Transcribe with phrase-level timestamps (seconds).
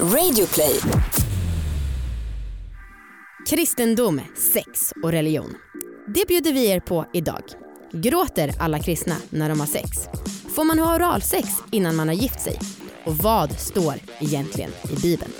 [0.00, 0.80] Radioplay.
[3.48, 4.20] Kristendom,
[4.54, 5.54] sex och religion.
[6.06, 7.42] Det bjuder vi er på idag.
[7.92, 9.88] Gråter alla kristna när de har sex?
[10.54, 12.58] Får man ha oralsex innan man har gift sig?
[13.04, 15.32] Och vad står egentligen i Bibeln?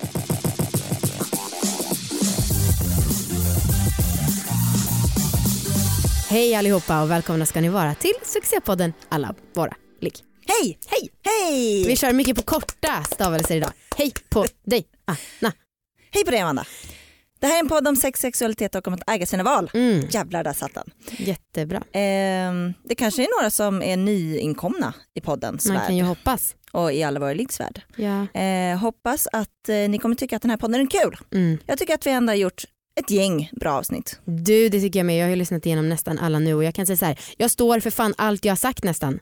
[6.28, 10.33] Hej allihopa och välkomna ska ni vara till succépodden Alla våra ligg.
[10.46, 10.78] Hej!
[10.86, 11.10] Hej!
[11.24, 11.84] Hej!
[11.86, 13.72] Vi kör mycket på korta stavelser idag.
[13.96, 15.52] Hej på dig, Anna.
[16.10, 16.64] Hej på dig Amanda.
[17.40, 19.70] Det här är en podd om sex, sexualitet och om att äga sina val.
[19.74, 20.90] Mm, Jävlar där satt den.
[21.18, 21.82] jättebra.
[21.92, 26.54] Ehm, det kanske är några som är nyinkomna i poddens Man värld kan ju hoppas.
[26.72, 27.82] och i alla våra liggs värld.
[27.96, 28.26] Ja.
[28.34, 31.16] Ehm, hoppas att eh, ni kommer tycka att den här podden är kul.
[31.34, 31.58] Mm.
[31.66, 32.64] Jag tycker att vi ändå har gjort
[33.00, 34.20] ett gäng bra avsnitt.
[34.24, 35.16] Du, det tycker jag med.
[35.18, 37.18] Jag har ju lyssnat igenom nästan alla nu och jag kan säga så här.
[37.36, 39.18] Jag står för fan allt jag har sagt nästan.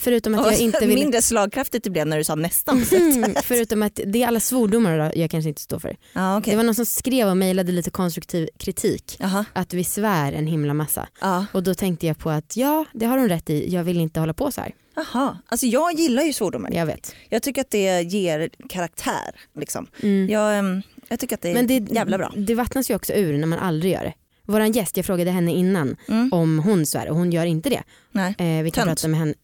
[0.00, 0.98] Förutom att jag inte vill...
[0.98, 2.84] Mindre slagkraftigt det blev när du sa nästan.
[2.92, 5.96] Mm, förutom att det är alla svordomar jag kanske inte står för.
[6.12, 6.50] ja, okej.
[6.50, 9.16] Det var någon som skrev och mejlade lite konstruktiv kritik.
[9.20, 9.44] Jaha.
[9.52, 11.08] Att vi svär en himla massa.
[11.20, 11.46] Ja.
[11.52, 13.74] Och då tänkte jag på att ja, det har hon rätt i.
[13.74, 14.74] Jag vill inte hålla på så här.
[14.96, 15.38] Jaha.
[15.46, 16.70] Alltså jag gillar ju svordomar.
[16.72, 17.14] Jag vet.
[17.28, 19.34] Jag tycker att det ger karaktär.
[19.58, 19.86] Liksom.
[20.02, 20.28] Mm.
[20.30, 22.32] Jag, ehm, jag tycker att det är Men det, jävla bra.
[22.36, 24.14] det vattnas ju också ur när man aldrig gör det.
[24.46, 26.32] Våran gäst, jag frågade henne innan Mm.
[26.32, 27.82] om hon svär och hon gör inte det.
[28.12, 28.34] Nej.
[28.38, 28.98] Eh, vi kan Tönt.
[29.00, 29.34] prata med henne.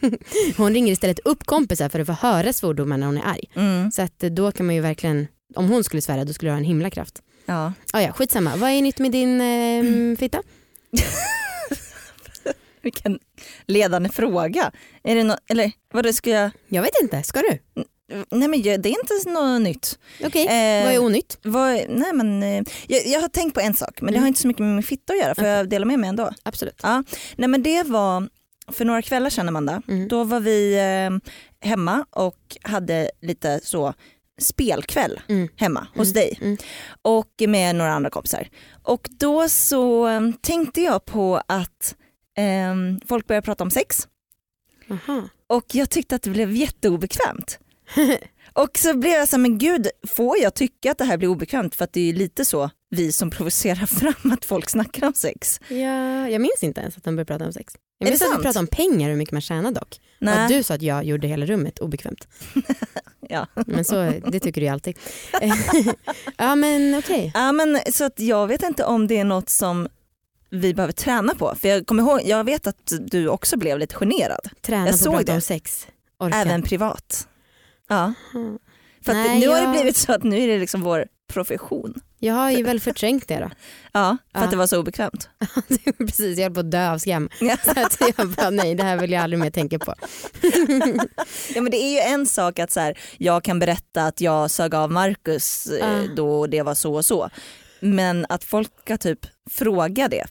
[0.56, 3.44] hon ringer istället upp kompisar för att få höra svordomar när hon är arg.
[3.54, 3.90] Mm.
[3.90, 6.58] Så att då kan man ju verkligen, om hon skulle svära då skulle det ha
[6.58, 7.22] en himla kraft.
[7.46, 7.72] Ja.
[7.92, 10.42] Ah, ja, skitsamma, vad är nytt med din eh, fitta?
[12.82, 13.18] Vilken
[13.66, 14.72] ledande fråga.
[15.04, 16.50] Är det nå- eller vad ska jag?
[16.68, 17.58] Jag vet inte, ska du?
[18.30, 19.98] Nej men det är inte något nytt.
[20.24, 21.38] Okej, Eh, vad är onytt?
[21.42, 24.22] vad, nej men, eh, jag, jag har tänkt på en sak men det Mm.
[24.22, 26.30] har inte så mycket med min fitta att göra för jag delar med mig ändå.
[26.42, 26.80] Absolut.
[26.82, 27.02] Ja.
[27.36, 28.28] Nej men det var
[28.72, 30.08] för några kvällar sedan Amanda, Mm.
[30.08, 31.30] då var vi eh,
[31.68, 33.94] hemma och hade lite så
[34.40, 35.48] spelkväll Mm.
[35.56, 36.14] hemma hos Mm.
[36.14, 36.56] dig Mm.
[37.02, 38.48] och med några andra kompisar.
[38.82, 41.96] Och då så eh, tänkte jag på att
[42.38, 42.74] eh,
[43.06, 44.08] folk började prata om sex
[44.90, 45.28] Aha.
[45.46, 47.58] och jag tyckte att det blev jätteobekvämt.
[48.52, 51.28] och så blev jag så här, men gud, får jag tycka att det här blir
[51.28, 51.74] obekvämt?
[51.74, 55.60] För att det är lite så vi som provocerar fram att folk snackar om sex.
[55.68, 57.74] Ja, jag minns inte ens att de började prata om sex.
[57.98, 60.00] Jag det att vi pratade om pengar och hur mycket man tjänar dock.
[60.00, 60.38] Och Nej.
[60.38, 62.28] att du sa att jag gjorde hela rummet obekvämt.
[63.28, 63.46] Ja.
[63.66, 64.98] Men så, det tycker du ju alltid.
[66.36, 67.30] ja men okej.
[67.34, 69.88] Ja, men, så att jag vet inte om det är något som
[70.50, 71.54] vi behöver träna på.
[71.60, 75.10] För jag, kommer ihåg, jag vet att du också blev lite generad, Träna Jag på
[75.10, 75.86] att prata om sex.
[76.18, 76.36] Orka.
[76.36, 77.28] även privat.
[77.88, 78.12] Ja.
[78.34, 78.58] Mm.
[79.04, 81.06] För att Nej, nu har jag- det blivit så att nu är det liksom vår
[81.32, 81.94] profession.
[82.18, 83.50] Jag har ju väl förträngt det då.
[83.92, 84.44] Ja, för Ja.
[84.44, 85.28] att det var så obekvämt.
[85.98, 87.28] Precis, jag höll på att dö av skam.
[87.40, 87.56] Ja.
[87.64, 89.94] Så att jag bara, nej det här vill jag aldrig mer tänka på.
[91.54, 94.50] Ja, men det är ju en sak att så här, jag kan berätta att jag
[94.50, 96.14] sög av Marcus eh, Ja.
[96.16, 97.30] då det var så och så.
[97.80, 99.18] Men att folk ska typ
[99.50, 100.24] fråga det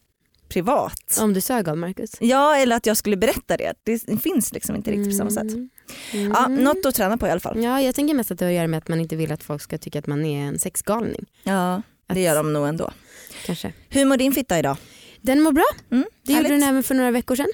[0.56, 1.18] privat.
[1.22, 2.12] Om du sög av Marcus.
[2.20, 3.74] Ja eller att jag skulle berätta det.
[3.84, 5.54] Det finns liksom inte riktigt på samma sätt.
[5.54, 5.70] Mm.
[6.34, 7.64] Ja, något att träna på i alla fall.
[7.64, 9.44] Ja, jag tänker mest att det har att göra med att man inte vill att
[9.44, 11.26] folk ska tycka att man är en sexgalning.
[11.44, 12.92] Ja, det gör de nog ändå.
[13.46, 13.74] Kanske.
[13.90, 14.78] Hur mår din fitta idag?
[15.22, 15.66] Den mår bra.
[15.92, 17.48] Mm, Det gjorde den även för några veckor sedan.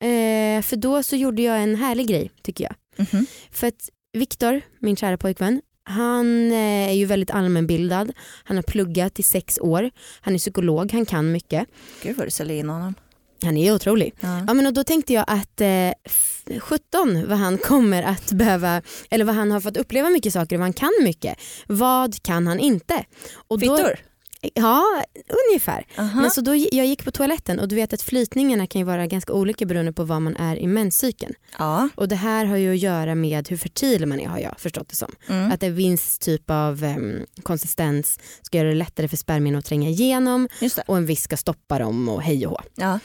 [0.00, 2.74] Eh, för då så gjorde jag en härlig grej tycker jag.
[3.12, 3.26] Mhm.
[3.50, 8.12] För att Viktor, min kära pojkvän, han eh, är ju väldigt allmänbildad.
[8.44, 9.90] Han har pluggat i sex år.
[10.20, 11.66] Han är psykolog, han kan mycket.
[12.02, 12.94] Gud vad du säljer in honom.
[13.42, 14.14] Han är otrolig.
[14.20, 14.44] Ja.
[14.46, 18.82] Ja, men och då tänkte jag att eh, f- 17 vad han kommer att behöva,
[19.10, 21.38] eller vad han har fått uppleva mycket saker och vad han kan mycket.
[21.66, 23.04] Vad kan han inte?
[23.48, 23.96] Och då, Fittor?
[24.40, 25.02] Ja,
[25.48, 25.86] ungefär.
[25.98, 26.20] Aha.
[26.20, 29.06] Men så då, jag gick på toaletten och du vet att flytningarna kan ju vara
[29.06, 31.34] ganska olika beroende på vad man är i menscykeln.
[31.58, 31.88] Ja.
[31.94, 34.88] Och det här har ju att göra med hur fertil man är har jag förstått
[34.88, 35.12] det som.
[35.28, 35.52] Mm.
[35.52, 39.88] Att en viss typ av em, konsistens ska göra det lättare för spermierna att tränga
[39.88, 40.48] igenom
[40.86, 42.60] och en viss ska stoppa dem och hej och hå.
[42.74, 42.98] Ja.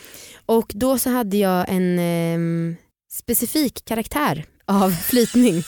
[0.45, 2.75] Och då så hade jag en em,
[3.11, 5.63] specifik karaktär av flytning.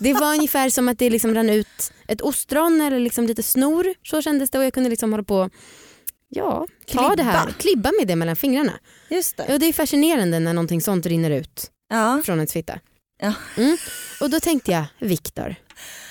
[0.00, 3.94] det var ungefär som att det liksom rann ut ett ostron eller liksom lite snor.
[4.02, 5.50] Så kändes det och jag kunde liksom hålla på
[6.28, 7.16] Ja, ta Klibba.
[7.16, 8.72] det här, klibba med det mellan fingrarna.
[9.10, 9.44] Just det.
[9.48, 12.22] Ja, det är fascinerande när någonting sånt rinner ut Ja.
[12.24, 12.78] från ens fitta.
[13.20, 13.32] Ja.
[13.56, 13.76] Mm.
[14.20, 15.54] Och då tänkte jag, Viktor,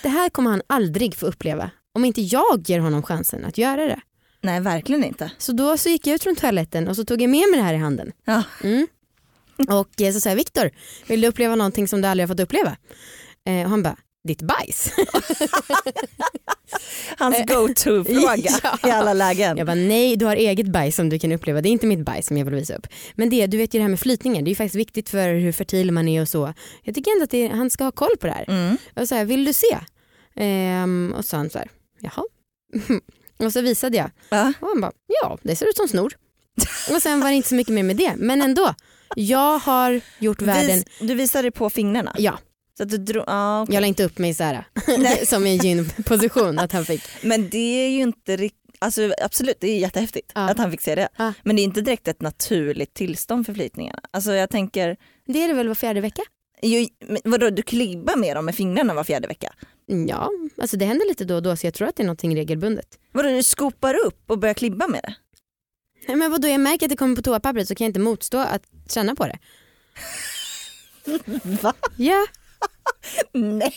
[0.04, 3.86] det här kommer han aldrig få uppleva om inte jag ger honom chansen att göra
[3.86, 4.00] det.
[4.42, 5.32] Nej verkligen inte.
[5.38, 7.66] Så då så gick jag ut från toaletten och så tog jag med mig det
[7.66, 8.12] här i handen.
[8.26, 8.44] Ja.
[8.64, 8.88] Mm.
[9.70, 10.72] Och eh, så sa jag, Viktor,
[11.08, 12.78] vill du uppleva någonting som du aldrig har fått uppleva?
[13.46, 13.98] Eh, och han bara,
[14.28, 14.92] ditt bajs.
[17.18, 18.90] Hans go-to-fråga Ja.
[18.90, 19.58] i alla lägen.
[19.58, 22.06] Jag bara, nej du har eget bajs som du kan uppleva, det är inte mitt
[22.06, 22.88] bajs som jag vill visa upp.
[23.16, 25.34] Men det, du vet ju det här med flytningar, det är ju faktiskt viktigt för
[25.36, 26.54] hur fertil man är och så.
[26.84, 28.46] Jag tycker ändå att det, han ska ha koll på det här.
[28.50, 29.08] Mm.
[29.08, 29.78] Så här, vill du se?
[30.36, 32.24] Ehm, och så sa han så här, jaha.
[33.38, 34.54] och så visade jag Ja.
[34.60, 34.92] och han bara,
[35.22, 36.14] ja det ser ut som snor.
[36.96, 38.14] och sen var det inte så mycket mer med det.
[38.18, 38.74] Men ändå,
[39.16, 42.16] jag har gjort världen, Vis, du visade på fingrarna?
[42.18, 42.40] ja
[42.78, 43.76] Så att du drog, ja, okej.
[43.76, 44.68] jag la inte upp mig så här,
[45.26, 47.02] som i en gynposition att han fick.
[47.22, 50.50] Men det är ju inte rikt- Alltså absolut, det är jättehäftigt Ja.
[50.50, 51.08] att han fick se det.
[51.18, 51.34] Ja.
[51.44, 54.00] Men det är inte direkt ett naturligt tillstånd för flytningarna.
[54.12, 54.98] Alltså jag tänker,
[55.28, 56.22] Det är det väl var fjärde vecka?
[57.08, 59.54] men vadå du klibbar med dem med fingrarna var fjärde vecka?
[60.08, 60.30] Ja,
[60.62, 62.88] alltså det händer lite då och då så jag tror att det är någonting regelbundet.
[63.12, 65.16] Vadå du skopar upp och börjar klibba med det?
[66.08, 68.38] Nej, Men vadå, jag märker att det kommer på toapappret så kan jag inte motstå
[68.38, 69.40] att känna på det.
[71.62, 71.74] Va?
[71.98, 72.26] Ja,
[73.34, 73.74] Nej,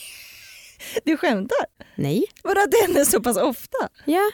[1.05, 1.65] du skämtar?
[1.95, 3.77] nej, Vadå att det händer så pass ofta?
[4.05, 4.31] ja.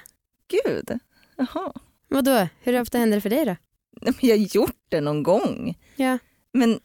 [0.47, 0.99] Gud,
[1.37, 1.73] jaha.
[2.07, 3.55] Vadå, hur ofta händer det för dig då?
[4.01, 5.77] Nej, men Jag har gjort det någon gång.
[5.95, 6.17] Ja.
[6.53, 6.79] Men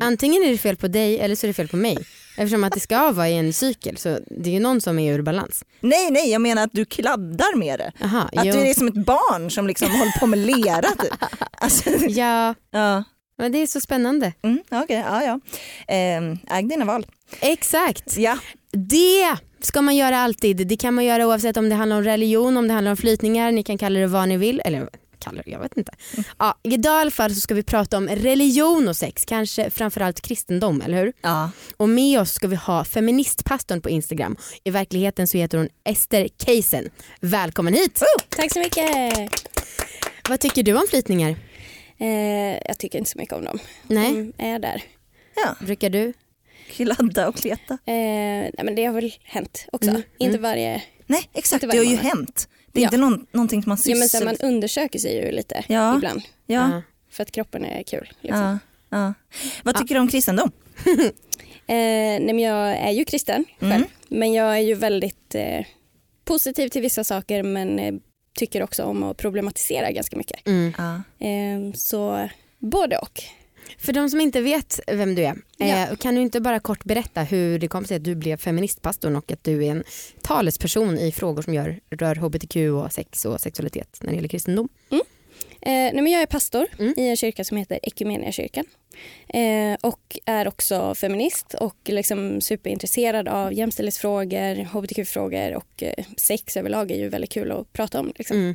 [0.00, 1.98] Antingen är det fel på dig eller så är det fel på mig.
[2.36, 5.14] Eftersom att det ska vara i en cykel så det är ju någon som är
[5.14, 5.64] ur balans.
[5.80, 7.92] nej, nej, jag menar att du kladdar med det.
[8.04, 8.52] Aha, Att jo.
[8.52, 10.82] du är som ett barn som liksom håller på med lera.
[10.90, 11.12] Typ.
[11.58, 13.04] Alltså, Ja, ja.
[13.38, 14.32] men det är så spännande.
[14.42, 15.40] Mm, Okej, ja ja.
[15.94, 17.06] Eh, äg dina val.
[17.40, 18.16] Exakt.
[18.16, 18.38] Ja.
[18.72, 20.66] Det ska man göra alltid.
[20.66, 23.52] Det kan man göra oavsett om det handlar om religion, om det handlar om flytningar.
[23.52, 24.62] Ni kan kalla det vad ni vill.
[24.64, 24.88] Eller
[25.24, 25.92] kalla det, jag vet inte.
[26.38, 29.24] Ja, idag i alla fall så ska vi prata om religion och sex.
[29.24, 31.12] Kanske framförallt kristendom, eller hur?
[31.22, 31.50] ja.
[31.76, 34.36] Och med oss ska vi ha feministpastorn på Instagram.
[34.64, 36.90] I verkligheten så heter hon Ester Keisen.
[37.20, 38.02] Välkommen hit!
[38.28, 39.12] Tack så mycket.
[40.28, 41.36] Vad tycker du om flytningar?
[41.98, 42.08] Eh,
[42.66, 43.58] jag tycker inte så mycket om dem.
[43.86, 44.82] Nej, De är där.
[45.36, 45.54] ja.
[45.66, 46.12] brukar du?
[46.70, 47.74] Kladda och kleta.
[47.74, 49.90] Eh, nej, men det har väl hänt också.
[49.90, 50.42] Mm, Inte mm.
[50.42, 50.82] varje...
[51.06, 52.18] Nej exakt, Inte det har ju varje månad.
[52.26, 52.48] hänt.
[52.74, 52.86] Det är Ja.
[52.86, 55.64] inte någon, någonting som man Ja, men sysslar så här, man undersöker sig ju lite
[55.68, 55.96] Ja.
[55.96, 56.22] ibland.
[56.46, 56.82] ja.
[57.10, 58.12] För att kroppen är kul.
[58.20, 58.40] Liksom.
[58.40, 58.58] Ja.
[58.98, 59.14] Ja.
[59.62, 60.50] Vad tycker du om kristendom?
[61.66, 63.72] Eh, nej, men jag är ju kristen själv.
[63.72, 63.88] Mm.
[64.08, 65.64] Men jag är ju väldigt eh,
[66.24, 67.94] positiv till vissa saker men eh,
[68.38, 70.46] tycker också om att problematisera ganska mycket.
[70.46, 70.72] Mm.
[70.78, 70.94] Ja.
[71.26, 72.28] Eh, så
[72.58, 73.22] både och.
[73.78, 75.66] För de som inte vet vem du är, Ja.
[75.66, 79.16] eh, kan du inte bara kort berätta hur det kom sig att du blev feministpastorn
[79.16, 79.84] och att du är en
[80.22, 84.68] talesperson i frågor som gör, rör hbtq och sex och sexualitet när det gäller kristendom?
[85.60, 86.94] Eh, nej, men jag är pastor Mm.
[86.96, 88.64] i en kyrka som heter Equmeniakyrkan.
[89.28, 96.90] Eh, och är också feminist och liksom superintresserad av jämställdhetsfrågor, hbtq-frågor och eh, sex överlag
[96.90, 98.12] är ju väldigt kul att prata om.
[98.16, 98.36] Liksom.
[98.36, 98.54] Mm.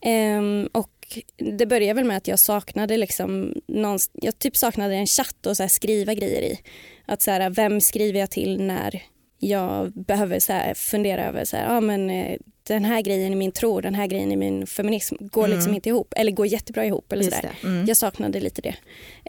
[0.00, 0.90] Ehm, och
[1.36, 5.56] det började väl med att jag saknade liksom någon, jag typ saknade en chatt att
[5.56, 6.60] så skriva grejer i.
[7.06, 9.02] Att så här, vem skriver jag till när
[9.38, 13.36] jag behöver så här, fundera över så här, ah, men, eh, den här grejen i
[13.36, 15.74] min tro, den här grejen i min feminism går liksom Mm.
[15.74, 17.12] inte ihop eller går jättebra ihop.
[17.12, 17.66] Eller så Just det.
[17.68, 17.86] Mm.
[17.86, 18.74] Jag saknade lite det.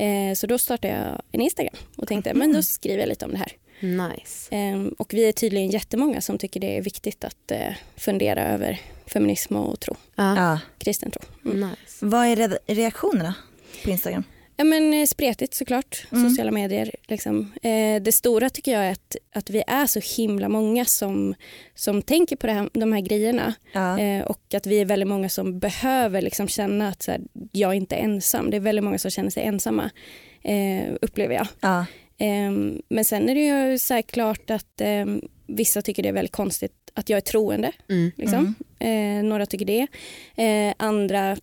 [0.05, 3.31] Eh, så då startade jag en Instagram och tänkte men då skriver jag lite om
[3.31, 3.51] det här.
[3.79, 4.55] Nice.
[4.55, 8.79] Eh, och vi är tydligen jättemånga som tycker det är viktigt att eh, fundera över
[9.07, 9.95] feminism och tro.
[10.15, 10.59] Ja.
[10.77, 11.21] kristen tro.
[11.51, 11.69] Mm.
[11.69, 12.05] Nice.
[12.05, 13.33] Vad är re- reaktionerna
[13.83, 14.23] på Instagram?
[14.57, 16.29] Ja, men eh, spretigt såklart, Mm.
[16.29, 16.91] sociala medier.
[17.07, 17.51] Liksom.
[17.63, 21.35] Eh, det stora tycker jag är att, att vi är så himla många som,
[21.75, 23.99] som tänker på det här, de här grejerna Ja.
[23.99, 27.71] eh, och att vi är väldigt många som behöver liksom känna att så här, jag
[27.71, 28.49] är inte ensam.
[28.51, 29.89] Det är väldigt många som känner sig ensamma,
[30.41, 31.47] eh, upplever jag.
[31.59, 31.85] Ja.
[32.17, 33.41] Ehm, men sen är det
[33.71, 37.21] ju så här klart att ehm, vissa tycker det är väldigt konstigt att jag är
[37.21, 37.71] troende.
[37.89, 38.11] Mm.
[38.17, 38.55] Liksom.
[38.79, 39.87] Eh, några tycker det.
[40.43, 41.37] Eh, andra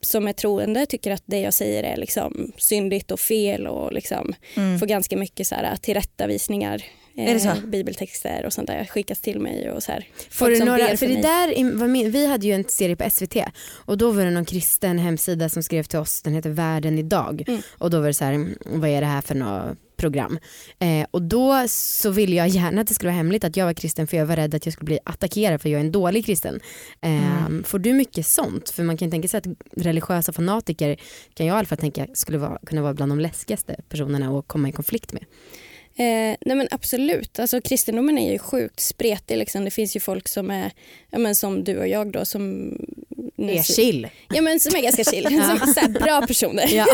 [0.00, 4.34] som är troende tycker att det jag säger är liksom syndigt och fel och liksom
[4.56, 4.78] Mm.
[4.78, 6.82] får ganska mycket så här tillrättavisningar.
[7.16, 7.66] eh, Är det så?
[7.66, 9.70] Bibeltexter och sånt där skickas till mig.
[9.70, 10.06] Och så här.
[10.30, 13.98] Får du några, ber för det där vi hade ju en serie på SVT och
[13.98, 17.60] då var det någon kristen hemsida som skrev till oss, den heter Världen idag Mm.
[17.78, 20.38] och då var det så här, mm, vad är det här för något program?
[20.78, 23.74] Eh, och då så ville jag gärna att det skulle vara hemligt att jag var
[23.74, 26.26] kristen för jag var rädd att jag skulle bli attackerad för jag är en dålig
[26.26, 26.60] kristen.
[27.00, 27.64] Eh, Mm.
[27.64, 28.70] Får du mycket sånt?
[28.70, 30.96] För man kan tänka sig att religiösa fanatiker
[31.34, 34.48] kan jag i alla fall tänka skulle vara, kunna vara bland de läskigaste personerna att
[34.48, 35.24] komma i konflikt med.
[35.96, 39.36] Eh, nej men absolut, alltså, kristendomen är ju sjukt spretig.
[39.36, 39.64] Liksom.
[39.64, 40.72] Det finns ju folk som är
[41.10, 42.76] ja, men som du och jag då som
[43.38, 44.08] Är chill.
[44.34, 45.24] Ja men som är ganska chill,
[45.60, 46.74] som så här, bra personer.
[46.74, 46.86] Ja,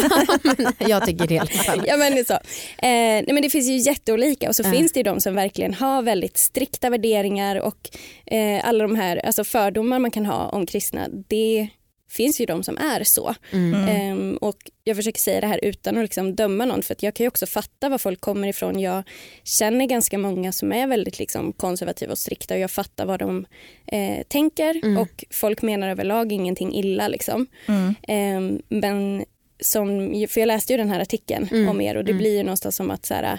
[0.88, 1.84] jag tycker det i alla fall.
[1.86, 2.32] Ja, men så.
[2.32, 2.38] Eh,
[2.80, 4.70] nej, men det finns ju jätteolika och så Ja.
[4.72, 7.90] finns det ju de som verkligen har väldigt strikta värderingar och
[8.26, 11.68] eh, alla de här alltså fördomar man kan ha om kristna, det
[12.08, 13.34] finns ju de som är så.
[13.52, 13.88] Mm.
[13.88, 17.14] Ehm, och jag försöker säga det här utan att liksom döma någon för att jag
[17.14, 18.80] kan ju också fatta var folk kommer ifrån.
[18.80, 19.02] Jag
[19.44, 23.46] känner ganska många som är väldigt liksom konservativa och strikta och jag fattar vad de
[23.86, 24.98] eh, tänker Mm.
[24.98, 27.08] och folk menar överlag ingenting illa.
[27.08, 27.46] Liksom.
[27.66, 27.94] Mm.
[28.08, 29.24] Ehm, men
[29.60, 29.86] som,
[30.28, 32.18] för jag läste ju den här artikeln Mm, om er och det mm.
[32.18, 33.38] blir ju någonstans som att så här,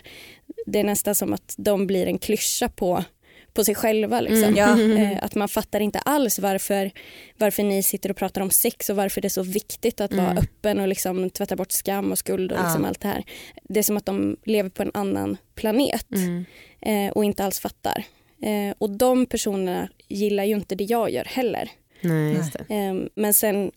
[0.66, 3.04] det är nästan som att de blir en klyscha på
[3.54, 4.22] på sig själva.
[4.22, 4.44] Liksom.
[4.56, 4.56] Mm.
[4.98, 5.02] Ja.
[5.04, 6.92] Eh, att man fattar inte alls varför,
[7.38, 10.32] varför ni sitter och pratar om sex och varför det är så viktigt att vara
[10.32, 10.38] Mm.
[10.44, 12.64] öppen och liksom tvätta bort skam och skuld och Ja.
[12.64, 13.24] liksom allt det här.
[13.64, 16.46] Det är som att de lever på en annan planet Mm.
[16.82, 18.04] eh, och inte alls fattar.
[18.42, 21.70] Eh, och de personerna gillar ju inte det jag gör heller.
[22.02, 22.76] Nej, just det.
[22.76, 23.72] Eh, men sen,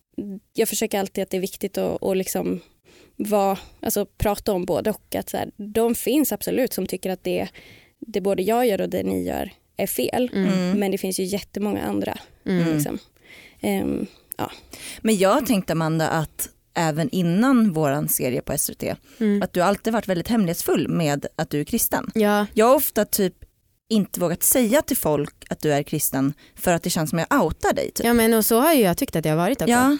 [0.53, 2.61] jag försöker alltid att det är viktigt att, att liksom
[3.17, 5.15] vara, alltså, prata om både och.
[5.15, 7.49] Att så här, de finns absolut som tycker att det,
[7.99, 9.51] det både jag gör och det ni gör
[9.83, 10.31] är fel.
[10.35, 10.79] Mm.
[10.79, 12.19] Men det finns ju jättemånga andra.
[12.47, 12.75] Mm.
[12.75, 12.99] Liksom.
[13.61, 14.07] Ehm,
[15.01, 18.83] Men jag tänkte Amanda att även innan våran serie på SVT
[19.21, 19.43] Mm.
[19.43, 22.11] att du alltid varit väldigt hemlighetsfull med att du är kristen.
[22.15, 23.35] Ja, Jag har ofta typ
[23.89, 27.27] inte vågat säga till folk att du är kristen för att det känns som att
[27.31, 27.91] jag outar dig.
[27.91, 28.07] Typ.
[28.07, 29.71] ja, men och så har ju jag tyckt att jag har varit också.
[29.73, 29.97] Ja.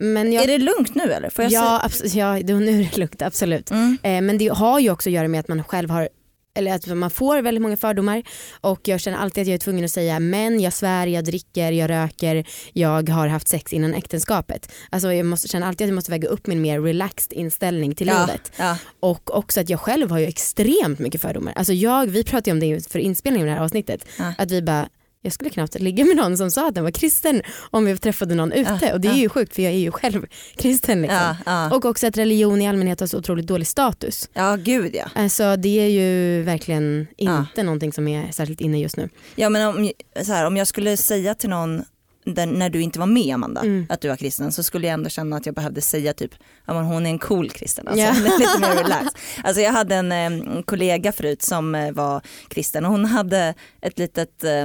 [0.00, 1.30] Men jag, Är det lugnt nu eller?
[1.30, 3.68] Får jag ja, abs- ja, nu är det lugnt, absolut.
[3.68, 3.80] säga?
[3.80, 3.98] Mm.
[4.02, 6.08] Eh, men det har ju också att göra med att man själv har
[6.54, 8.22] eller att man får väldigt många fördomar
[8.60, 11.72] och jag känner alltid att jag är tvungen att säga men jag svär, jag dricker,
[11.72, 14.72] jag röker, jag har haft sex innan äktenskapet.
[14.90, 18.06] Alltså jag måste känna alltid att jag måste väga upp min mer relaxed inställning till
[18.06, 18.52] Ja, livet.
[18.56, 18.76] ja.
[19.00, 21.52] Och också att jag själv har ju extremt mycket fördomar.
[21.56, 24.04] Alltså jag, vi pratade ju om det för inspelningen av det här avsnittet.
[24.18, 24.32] Ja.
[24.38, 24.88] Att vi bara,
[25.22, 28.34] jag skulle knappt ligga med någon som sa att den var kristen om vi träffade
[28.34, 28.78] någon ute.
[28.82, 29.18] Ja, och det är ja.
[29.18, 31.02] ju sjukt för jag är ju själv kristen.
[31.02, 31.16] Liksom.
[31.18, 31.74] Ja, ja.
[31.76, 34.28] Och också att religion i allmänhet har så otroligt dålig status.
[34.32, 35.04] ja, gud ja.
[35.14, 37.38] Alltså det är ju verkligen Ja.
[37.38, 39.08] inte någonting som är särskilt inne just nu.
[39.34, 39.90] Ja men om,
[40.22, 41.84] så här, om jag skulle säga till någon
[42.24, 43.86] där, när du inte var med Amanda Mm.
[43.88, 46.30] att du var kristen så skulle jag ändå känna att jag behövde säga typ
[46.66, 47.88] ja, men hon är en cool kristen.
[47.88, 48.08] Alltså, Ja.
[48.10, 49.12] är lite mer relaxed.
[49.44, 53.98] Alltså, jag hade en eh, kollega förut som eh, var kristen och hon hade ett
[53.98, 54.64] litet eh,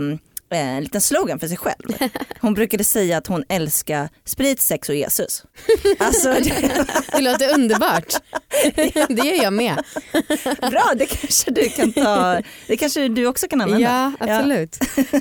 [0.60, 1.94] en liten slogan för sig själv.
[2.42, 5.44] Hon brukade säga att hon älskar sprit, sex och Jesus.
[6.00, 8.14] Alltså, det, Det låter underbart.
[9.10, 9.84] det gör jag med.
[10.72, 14.12] bra, det kanske du kan ta, det kanske du också kan använda.
[14.20, 14.78] Ja absolut.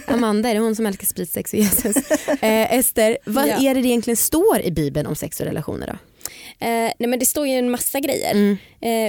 [0.07, 1.97] Amanda är det hon som älskar sprit, sex och Jesus.
[2.27, 3.55] Eh, Ester, vad Ja.
[3.71, 5.93] är det det egentligen står i bibeln om sex och relationer då?
[6.67, 8.31] eh, nej men det står ju en massa grejer.
[8.31, 8.57] Mm.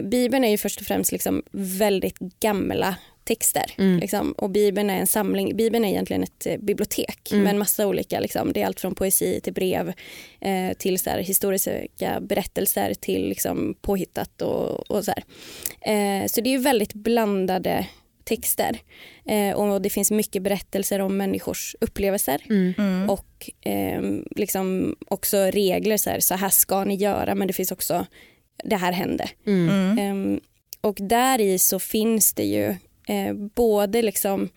[0.06, 3.72] Eh, Bibeln är ju först och främst liksom väldigt gamla texter.
[3.77, 4.00] Mm.
[4.00, 4.32] Liksom.
[4.32, 7.44] Och Bibeln är en samling, Bibeln är egentligen ett eh, bibliotek Mm.
[7.44, 8.53] med en massa olika, liksom.
[8.53, 9.94] det är allt från poesi till brev
[10.42, 15.24] eh, till så här, historiska berättelser till liksom, påhittat och, och så här.
[15.82, 17.88] Eh, så det är ju väldigt blandade
[18.24, 18.77] texter
[19.25, 22.74] eh, och det finns mycket berättelser om människors upplevelser Mm.
[22.77, 23.10] Mm.
[23.10, 27.72] och ehm, liksom också regler så här, så här ska ni göra men det finns
[27.72, 28.06] också
[28.63, 29.30] det här hände.
[29.48, 29.70] Mm.
[29.70, 29.98] Mm.
[29.98, 30.39] Ehm,
[30.82, 32.75] och där i så finns det ju
[33.08, 34.50] eh, både liksom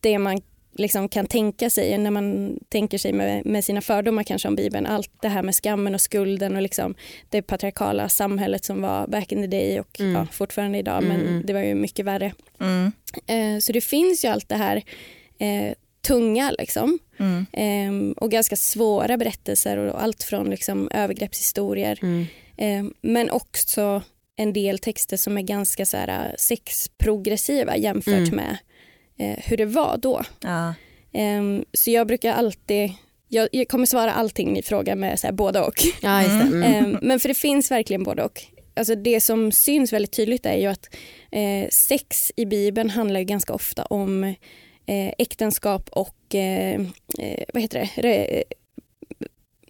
[0.00, 0.40] det man
[0.74, 4.86] liksom kan tänka sig när man tänker sig med, med sina fördomar kanske om Bibeln.
[4.86, 6.94] Allt det här med skammen och skulden och liksom
[7.30, 10.12] det patriarkala samhället som var back in the day och Mm.
[10.12, 11.42] ja, fortfarande idag men mm.
[11.46, 12.32] det var ju mycket värre.
[12.60, 12.92] Mm.
[13.26, 14.82] Eh, så det finns ju allt det här
[15.38, 15.74] eh,
[16.06, 16.98] tunga liksom.
[17.52, 22.26] Ehm, och ganska svåra berättelser och allt från liksom övergreppshistorier Mm.
[22.56, 24.02] Ehm, men också
[24.36, 28.36] en del texter som är ganska så här, äh, sexprogressiva jämfört Mm.
[28.36, 28.56] med
[29.18, 30.22] eh, hur det var då.
[30.42, 30.74] Ja.
[31.12, 32.92] Ehm, så jag brukar alltid,
[33.28, 35.74] jag, jag kommer svara allting ni frågar med så här, både och.
[36.02, 36.26] Ja det.
[36.28, 36.62] Mm.
[36.62, 38.42] Ehm, men för det finns verkligen både och.
[38.74, 40.94] Alltså det som syns väldigt tydligt är ju att
[41.30, 44.24] eh, sex i Bibeln handlar ju ganska ofta om
[44.86, 46.80] eh, äktenskap och eh,
[47.18, 48.44] eh, vad heter det?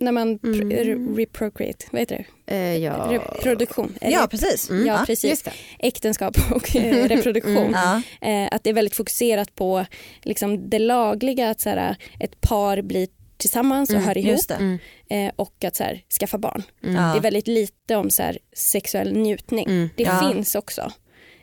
[0.03, 0.71] När man Mm.
[0.73, 2.55] re- reprocreate, vad heter det?
[2.55, 2.93] Eh, ja.
[3.11, 3.95] Reproduktion.
[4.01, 4.71] Ja precis.
[4.71, 4.87] Mm.
[4.87, 5.45] Ja, precis.
[5.79, 7.57] Äktenskap och eh, reproduktion.
[7.57, 7.73] Mm.
[7.73, 8.03] Ja.
[8.29, 9.87] Eh, att det är väldigt fokuserat på
[10.23, 14.41] liksom, det lagliga, att så här, ett par blir tillsammans och Mm, hör ihop.
[14.51, 14.79] Mm.
[15.11, 16.63] eh, och att så här, skaffa barn.
[16.83, 16.95] Mm.
[16.95, 19.67] Det är väldigt lite om så här, sexuell njutning.
[19.67, 19.89] Mm.
[19.97, 20.33] Det Ja.
[20.33, 20.93] finns också.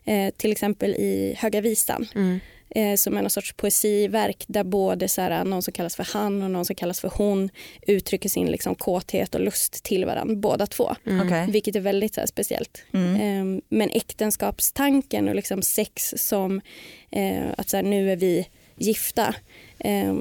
[0.05, 2.39] Eh, till exempel i Höga Visan Mm.
[2.69, 6.41] Eh, som är någon sorts poesiverk där både så här, någon som kallas för han
[6.43, 7.49] och någon som kallas för hon
[7.87, 10.95] uttrycker sin liksom, kåthet och lust till varandra, båda två.
[11.05, 11.27] Mm.
[11.27, 11.47] Okej.
[11.51, 12.83] Vilket är väldigt så här, speciellt.
[12.93, 13.15] Mm.
[13.55, 16.61] Eh, men äktenskapstanken och liksom sex som
[17.11, 18.47] eh, att så här, nu är vi
[18.77, 19.35] gifta
[19.79, 20.13] eh,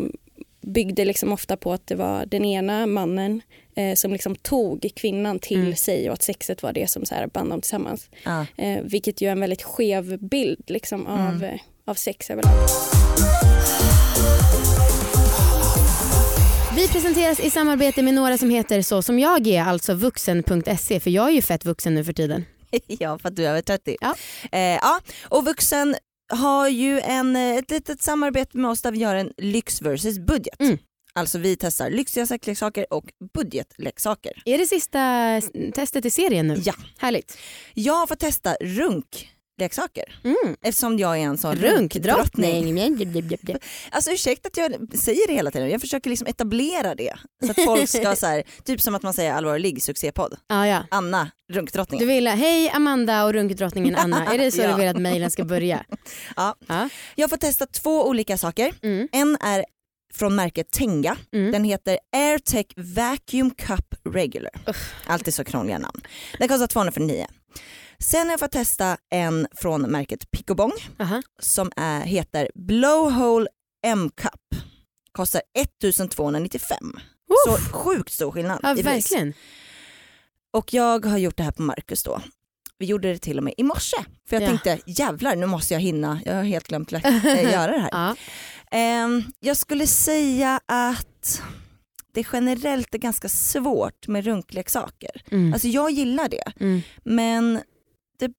[0.60, 3.40] byggde liksom ofta på att det var den ena mannen
[3.74, 5.76] eh, som liksom tog kvinnan till Mm.
[5.76, 8.10] sig och att sexet var det som så här band dem tillsammans.
[8.24, 8.46] Ja.
[8.56, 11.58] Eh, vilket ju är en väldigt skev bild liksom, av, Mm.
[11.88, 12.68] Av sex överlag.
[16.76, 21.10] Vi presenteras i samarbete med några som heter så som jag är, alltså vuxen.se för
[21.10, 22.44] jag är ju fett vuxen nu för tiden.
[22.86, 23.96] ja för att du är över 30.
[24.00, 24.14] Ja.
[24.52, 25.00] Eh, ja.
[25.22, 25.96] Och Vuxen
[26.32, 30.18] har ju en, eh, ett litet samarbete med oss där vi gör en lyx versus
[30.18, 30.60] budget.
[30.60, 30.78] Mm.
[31.12, 33.04] Alltså vi testar lyxiga sexleksaker och
[33.34, 34.32] budgetleksaker.
[34.44, 35.00] Är det sista
[35.74, 36.62] testet i serien nu?
[36.64, 36.74] Ja.
[36.98, 37.38] Härligt.
[37.74, 39.28] Jag har fått testa runk
[39.58, 40.04] runkleksaker.
[40.24, 40.56] Mm.
[40.62, 42.78] Eftersom jag är en sån Runkdrottning.
[43.90, 47.14] Alltså ursäkta att jag säger det hela tiden, jag försöker liksom etablera det.
[47.44, 50.36] Så att folk ska så här, typ som att man säger allvarlig succépodd.
[50.48, 50.82] Ja, ja.
[50.90, 52.08] Anna, Du runkdrottningen.
[52.08, 54.68] vill, hej Amanda och runkdrottningen Anna, är det så Ja.
[54.68, 55.84] du vill att mejlen ska börja?
[56.36, 56.54] Ja.
[56.68, 56.88] Ja.
[57.14, 58.74] Jag får testa två olika saker.
[58.82, 59.08] Mm.
[59.12, 59.64] En är
[60.14, 61.16] från märket Tenga.
[61.32, 61.52] Mm.
[61.52, 64.52] Den heter AirTech Vacuum Cup Regular.
[65.06, 66.00] Alltid så krångliga namn.
[66.38, 67.26] Den kostar 249.
[68.02, 71.22] Sen har jag fått testa en från märket Picobong Aha.
[71.38, 73.48] som är, heter Blowhole
[73.86, 74.60] M-Cup.
[75.12, 76.78] Kostar 1295.
[77.46, 78.86] Så sjukt stor skillnad Ja i pris.
[78.86, 79.34] verkligen.
[80.52, 82.20] Och jag har gjort det här på Marcus då.
[82.78, 83.96] Vi gjorde det till och med i morse.
[84.28, 84.46] För jag Ja.
[84.48, 87.90] tänkte jävlar nu måste jag hinna, jag har helt glömt lä- äh, göra det här.
[87.92, 88.16] Ja.
[88.70, 91.42] Ehm, jag skulle säga att
[92.14, 95.22] det generellt är ganska svårt med runkleksaker.
[95.30, 95.52] Mm.
[95.52, 96.80] Alltså jag gillar det Mm.
[97.04, 97.60] men
[98.18, 98.30] det,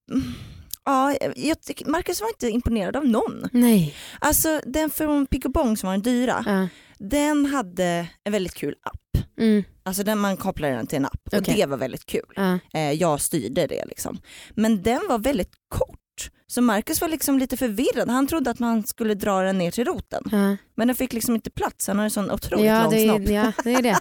[0.85, 3.49] ja, jag, Marcus var inte imponerad av någon.
[3.51, 3.95] Nej.
[4.19, 6.67] Alltså den från Picobong som var den dyra, Ja.
[6.97, 9.23] den hade en väldigt kul app.
[9.39, 9.63] Mm.
[9.83, 11.55] Alltså den, man kopplade den till en app och Okej.
[11.57, 12.33] det var väldigt kul.
[12.73, 14.17] Eh, jag styrde det liksom.
[14.55, 15.98] Men den var väldigt kort.
[16.47, 18.09] Så Marcus var liksom lite förvirrad.
[18.09, 20.23] Han trodde att man skulle dra den ner till roten.
[20.31, 20.57] Ja.
[20.75, 21.87] Men den fick liksom inte plats.
[21.87, 23.21] Han har en sån otroligt Ja, lång det snopp.
[23.29, 23.99] ja, det är det.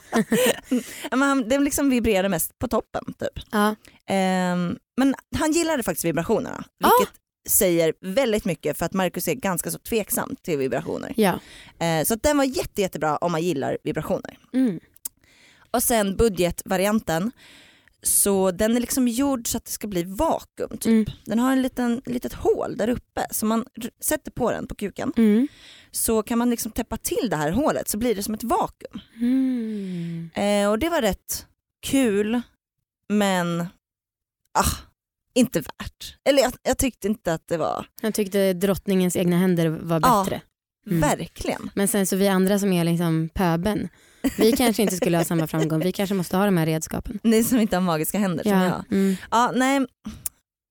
[1.17, 3.05] Men den liksom vibrerade mest på toppen.
[3.05, 3.45] Typ.
[3.51, 3.75] Ja.
[4.07, 6.65] Ehm, men han gillade faktiskt vibrationerna.
[6.85, 6.91] Ah!
[7.01, 7.15] Vilket
[7.49, 11.13] säger väldigt mycket för att Marcus är ganska så tveksam till vibrationer.
[11.17, 11.39] Ja.
[11.87, 14.39] Eh, så den var jätte, jättebra om man gillar vibrationer.
[14.53, 14.81] Mm.
[15.71, 17.33] Och sen budgetvarianten.
[18.03, 20.71] Så den är liksom gjord så att det ska bli vakuum.
[20.71, 20.87] Typ.
[20.87, 21.05] Mm.
[21.25, 23.65] Den har en liten litet hål där uppe så man
[24.01, 25.49] sätter på den på kuken Mm.
[25.91, 29.01] så kan man liksom täppa till det här hålet så blir det som ett vakuum.
[29.21, 30.31] Mm.
[30.35, 31.47] Eh, och det var rätt
[31.83, 32.41] kul
[33.09, 33.61] men
[34.59, 34.71] ah,
[35.35, 36.17] inte värt.
[36.25, 40.23] Eller jag, jag tyckte inte att det var, Jag tyckte drottningens egna händer var Ja.
[40.25, 40.41] bättre.
[40.87, 41.01] Mm.
[41.01, 41.71] verkligen.
[41.75, 43.89] Men sen så vi andra som är liksom pöben,
[44.39, 45.81] vi kanske inte skulle ha samma framgång.
[45.81, 47.19] Vi kanske måste ha de här redskapen.
[47.23, 48.65] Ni som inte har magiska händer som jag.
[48.65, 48.85] Ja.
[48.91, 49.17] Mm.
[49.31, 49.87] Ja, nej,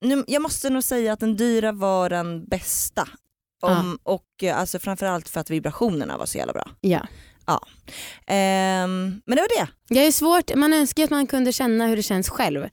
[0.06, 3.08] nu, jag måste nog säga att den dyra var den bästa.
[3.62, 6.69] Om, Och eh, alltså framförallt för att vibrationerna var så jävla bra.
[7.45, 7.60] ja.
[8.28, 9.67] Ehm, men det var det.
[9.95, 12.67] Det är svårt, man önskar att man kunde känna hur det känns själv.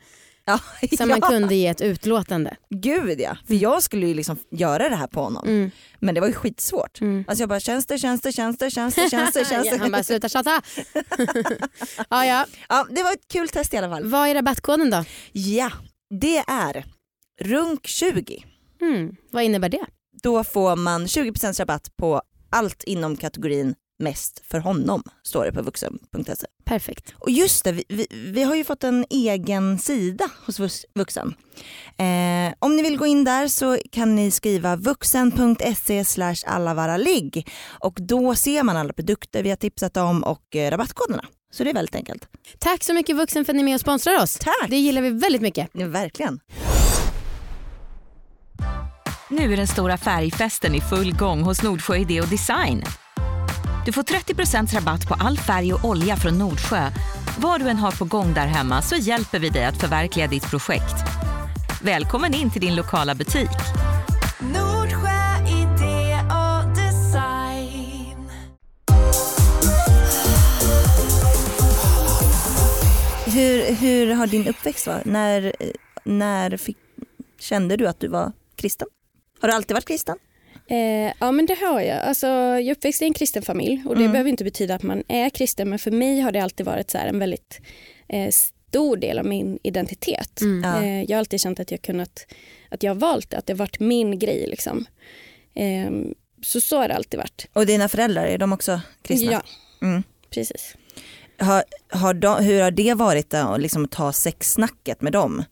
[0.46, 0.61] Ja,
[0.98, 2.57] Så man kunde ge ett utlåtande.
[2.70, 5.48] Gud ja, för jag skulle ju liksom göra det här på honom.
[5.48, 5.70] Mm.
[5.98, 7.00] Men det var ju skitsvårt.
[7.00, 7.24] Mm.
[7.28, 9.76] Alltså jag bara känns det, känns det, känns det, känns det, känns det, känns Ja,
[9.78, 10.50] Han bara sluta tjata.
[12.11, 12.46] ja, ja.
[12.68, 14.04] Ja, det var ett kul test i alla fall.
[14.07, 15.04] Vad är rabattkoden då?
[15.33, 15.70] Ja,
[16.20, 16.85] det är
[17.42, 18.44] RUNK20.
[18.80, 19.16] Mm.
[19.30, 19.87] Vad innebär det?
[20.22, 25.62] Då får man 20% rabatt på allt inom kategorin mest för honom, står det på
[25.62, 26.46] vuxen.se.
[26.64, 27.14] Perfekt.
[27.18, 31.35] Och just det, vi, vi, vi har ju fått en egen sida hos Vux- Vuxen.
[31.98, 37.48] Eh, om ni vill gå in där så kan ni skriva vuxen.se slash allavaraligg
[37.80, 41.24] och då ser man alla produkter vi har tipsat om och eh, rabattkoderna.
[41.52, 42.28] Så det är väldigt enkelt.
[42.59, 44.35] Tack så mycket Vuxen för att ni är med och sponsrar oss.
[44.38, 44.70] Tack!
[44.70, 45.68] Det gillar vi väldigt mycket.
[45.72, 46.40] Ja, verkligen.
[49.30, 52.85] Nu är den stora färgfesten i full gång hos Nordsjö Idé och Design.
[53.85, 56.90] Du får 30% rabatt på all färg och olja från Nordsjö.
[57.38, 60.51] Vad du än har på gång där hemma så hjälper vi dig att förverkliga ditt
[60.51, 60.94] projekt.
[61.83, 63.51] Välkommen in till din lokala butik.
[64.40, 68.29] Nordsjö idé och design.
[73.27, 75.05] Hur, hur har din uppväxt varit?
[75.05, 75.53] När,
[76.05, 76.77] när fick,
[77.40, 78.88] kände du att du var kristen?
[79.40, 80.16] Har du alltid varit kristen?
[80.66, 81.98] Eh, ja men det har jag.
[82.03, 84.12] Alltså, jag är uppväxt i en kristen familj och det Mm.
[84.12, 86.98] behöver inte betyda att man är kristen men för mig har det alltid varit så
[86.98, 87.61] en väldigt
[88.09, 90.40] eh, stor del av min identitet.
[90.40, 90.62] Mm.
[90.64, 90.83] Ja.
[90.83, 92.27] Eh, jag har alltid känt att jag kunnat,
[92.68, 94.87] att jag valt det, att det har varit min grej liksom.
[95.55, 95.90] Eh,
[96.42, 97.46] så så har det alltid varit.
[97.53, 99.33] Och dina föräldrar, är de också kristna?
[99.33, 99.42] Ja,
[99.83, 100.03] Mm.
[100.31, 100.77] precis.
[101.38, 105.42] Har, har de, hur har det varit då, att liksom ta sexsnacket med dem?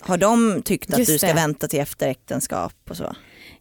[0.00, 1.32] Har de tyckt att Just du ska det.
[1.34, 3.16] vänta till efter äktenskap och så?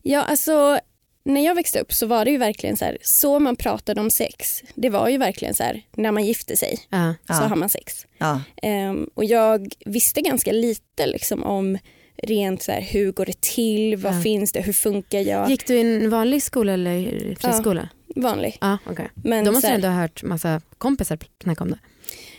[0.07, 0.79] Ja, alltså
[1.23, 4.09] när jag växte upp så var det ju verkligen så här, så man pratade om
[4.09, 4.63] sex.
[4.75, 7.13] Det var ju verkligen så här, när man gifte sig Ja.
[7.27, 8.05] så har man sex.
[8.17, 8.41] Ja.
[8.61, 11.77] Ehm, och jag visste ganska lite liksom om
[12.23, 15.49] rent så här, hur går det till, vad finns det, hur funkar jag?
[15.49, 17.89] Gick du i en vanlig skola eller friskola?
[18.15, 18.57] Vanlig.
[18.61, 19.09] Ja, okej.
[19.15, 21.79] Men Då måste du ändå ha hört massa kompisar snacka om det.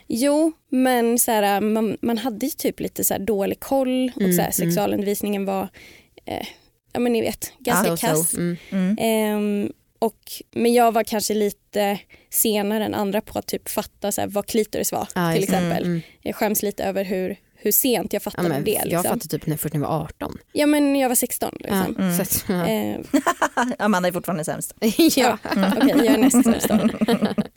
[0.07, 4.33] Jo, men så här, man, man hade ju typ lite så dålig koll och Mm,
[4.33, 4.53] så mm.
[4.53, 5.69] sexualundervisningen var,
[6.25, 6.47] eh,
[6.97, 8.07] ja men ni vet, ganska Så, så.
[8.07, 8.35] kass.
[8.35, 8.57] Mm.
[8.71, 8.97] Mm.
[9.01, 10.19] Ehm, och,
[10.51, 11.99] men jag var kanske lite
[12.31, 15.85] senare än andra på att typ fatta så här, vad klitoris var Ja, till exempel.
[15.85, 16.01] Mm.
[16.23, 18.71] Jag skäms lite över hur, hur sent jag Ja, fattade men det.
[18.71, 18.91] Liksom.
[18.91, 20.39] Jag fattade typ när, först när jag var 18.
[20.53, 21.97] Ja men jag var 16 liksom.
[21.99, 22.67] Ja, så att, ja.
[22.69, 22.99] Eh,
[23.79, 24.75] Amanda är fortfarande sämst.
[25.17, 25.39] ja.
[25.45, 26.71] Okej, jag är näst sämst.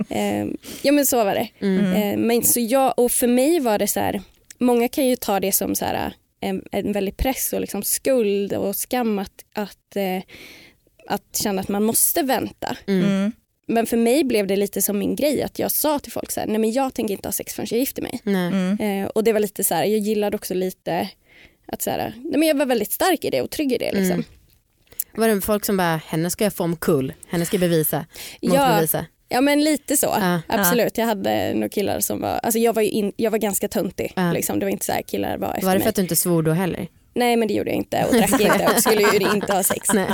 [0.10, 0.46] Eh,
[0.82, 1.50] ja men så var det.
[1.60, 1.94] Mm.
[1.94, 4.22] Eh, men så jag, och för mig var det så här,
[4.58, 8.54] många kan ju ta det som så här, en, en väldig press och liksom skuld
[8.54, 10.24] och skam att, att, eh,
[11.08, 12.78] att känna att man måste vänta.
[12.88, 13.06] Mm.
[13.06, 13.32] Mm.
[13.68, 16.40] Men för mig blev det lite som min grej att jag sa till folk så
[16.40, 18.22] här, nej men jag tänker inte ha sex förrän jag gifter mig.
[18.26, 18.80] Mm.
[18.80, 21.10] Eh, och det var lite så här, jag gillade också lite
[21.66, 23.92] att så här, nej men jag var väldigt stark i det och trygg i det.
[23.92, 24.12] Liksom.
[24.12, 24.26] Mm.
[25.16, 28.06] Var det folk som bara, henne ska jag få omkull, henne ska jag bevisa,
[28.40, 29.06] Ja, motbevisa.
[29.30, 30.06] Ja men lite så.
[30.20, 30.42] Ja.
[30.48, 33.68] Absolut, jag hade några killar som var, alltså jag var, ju in, jag var ganska
[33.68, 34.14] töntig.
[34.16, 34.32] Ja.
[34.34, 34.60] Liksom.
[34.60, 35.84] Det var inte så här killar var efter Var det mig.
[35.84, 36.88] för att du inte svor då heller?
[37.14, 39.90] Nej men det gjorde jag inte och drack inte och skulle ju inte ha sex.
[39.94, 40.06] Nej.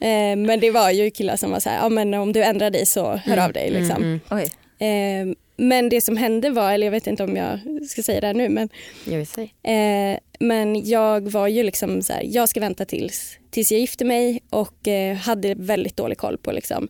[0.00, 2.70] Eh, men det var ju killar som var så här, ja men om du ändrar
[2.70, 3.70] dig så hör av dig.
[3.70, 3.96] Liksom.
[4.02, 4.42] Mm, Oj.
[4.88, 5.26] Eh,
[5.58, 7.58] men det som hände var, eller jag vet inte om jag
[7.90, 8.68] ska säga det här nu, men,
[9.04, 9.48] jag vill säga.
[9.62, 14.04] eh, men jag var ju liksom så här, jag ska vänta tills, tills jag gifter
[14.04, 16.88] mig och eh, hade väldigt dålig koll på liksom,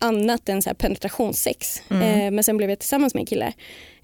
[0.00, 1.82] annat än så här penetrationssex.
[1.90, 3.46] Eh, men sen blev jag tillsammans med en kille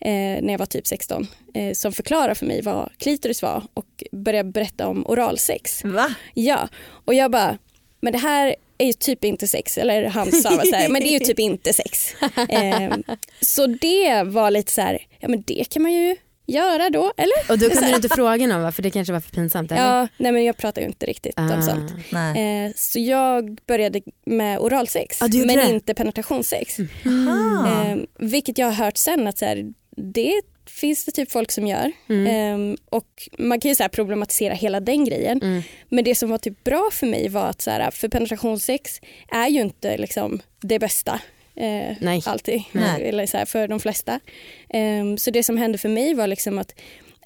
[0.01, 4.05] eh, när jag var typ 16 eh, som förklarade för mig vad klitoris var och
[4.13, 5.85] började berätta om oralsex.
[5.85, 6.15] Va?
[6.35, 6.69] Ja,
[7.05, 7.59] och jag bara,
[8.01, 9.79] men det här är ju typ inte sex.
[9.79, 12.15] Eller han sa så här, men det är ju typ inte sex.
[12.49, 12.93] Eh,
[13.41, 17.51] så det var lite så här, ja men det kan man ju göra då, eller?
[17.53, 18.73] Och då kunde du inte fråga någon va?
[18.73, 19.83] För det kanske var för pinsamt eller?
[19.99, 21.63] Ja, nej men jag pratar ju inte riktigt om Ah.
[21.63, 21.93] sånt.
[22.13, 22.65] Nej.
[22.67, 25.53] Eh, så jag började med oralsex, Ah, men det?
[25.53, 25.75] Mm.
[25.75, 26.77] inte penetrationssex.
[27.07, 27.85] Aha.
[27.87, 30.33] Eh, vilket jag har hört sen att så här, det
[30.69, 31.93] finns det typ folk som gör.
[32.09, 32.71] Mm.
[32.73, 35.41] Eh, och man kan ju så här problematisera hela den grejen.
[35.43, 35.63] Mm.
[35.89, 39.01] Men det som var typ bra för mig var att så här, för penetrationssex
[39.33, 41.21] är ju inte liksom det bästa.
[41.57, 42.23] Eh, Nej.
[42.27, 43.09] Alltid, Nej.
[43.09, 44.21] eller så här, för de flesta.
[44.69, 46.75] Eh, så det som hände för mig var liksom att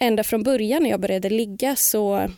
[0.00, 2.28] ända från början när jag började ligga så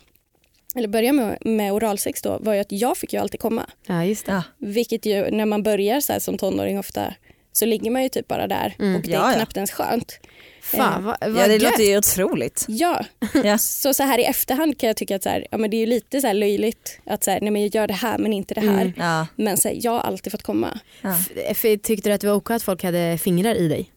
[0.75, 3.65] eller börja med, med oralsex då var ju att jag fick ju alltid komma.
[3.87, 4.31] Ja just det.
[4.31, 4.43] Ja.
[4.57, 7.13] Vilket ju när man börjar så här som tonåring ofta
[7.51, 8.95] så ligger man ju typ bara där Mm.
[8.95, 9.35] och det är Ja, ja.
[9.35, 10.19] knappt ens skönt.
[10.63, 11.61] Fan vad, vad Ja det gött.
[11.63, 12.65] låter ju otroligt.
[12.67, 13.05] Ja,
[13.43, 13.57] Ja.
[13.57, 15.79] så så här i efterhand kan jag tycka att så här, ja, men det är
[15.79, 18.33] ju lite så här löjligt att så här, nej, men jag gör det här men
[18.33, 18.81] inte det här.
[18.81, 18.93] Mm.
[18.97, 19.27] Ja.
[19.35, 20.79] Men så här, jag har alltid fått komma.
[21.01, 21.15] Ja.
[21.49, 23.91] F- för Tyckte du att det var okej att folk hade fingrar i dig?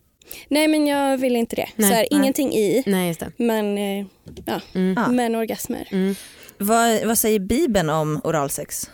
[0.49, 1.69] Nej men jag vill inte det.
[1.77, 3.33] Nej, så här, ingenting i Nej just det.
[3.37, 4.07] men, eh,
[4.45, 5.17] ja, Mm.
[5.17, 5.89] Men orgasmer.
[5.93, 6.15] Mm.
[6.59, 8.91] Vad, vad säger Bibeln om oralsex?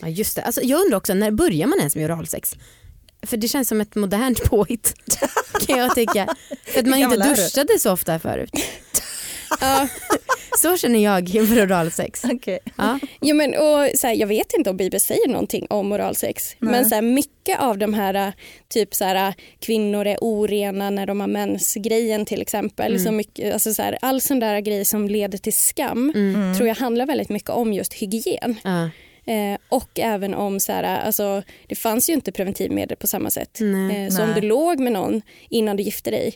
[0.00, 0.42] Ja, just det.
[0.42, 2.54] Alltså, jag undrar också, när börjar man ens med oralsex?
[3.26, 4.94] För det känns som ett modernt påhitt
[5.66, 6.28] kan jag tycka.
[6.66, 8.50] För att man inte duschade så ofta förut.
[9.60, 9.88] Ja,
[10.58, 12.24] Så känner jag inför oralsex.
[12.24, 12.58] Okay.
[12.76, 12.98] Ja.
[13.20, 16.56] jo, men, och, så här, jag vet inte om Bibeln säger någonting om oralsex.
[16.58, 16.72] Nej.
[16.72, 18.32] Men så här, mycket av de här eh,
[18.68, 22.92] typ så här, kvinnor är orena när de har mens-grejen till exempel.
[22.92, 23.04] Mm.
[23.04, 26.54] Så mycket, alltså, så här, all sån där grej som leder till skam Mm.
[26.56, 28.56] tror jag handlar väldigt mycket om just hygien.
[28.64, 28.90] Ja.
[29.26, 33.58] Eh, och även om så här, alltså, det fanns ju inte preventivmedel på samma sätt.
[33.60, 34.04] Nej.
[34.04, 34.40] Eh, så om Nej.
[34.40, 36.34] du låg med någon innan du gifte dig,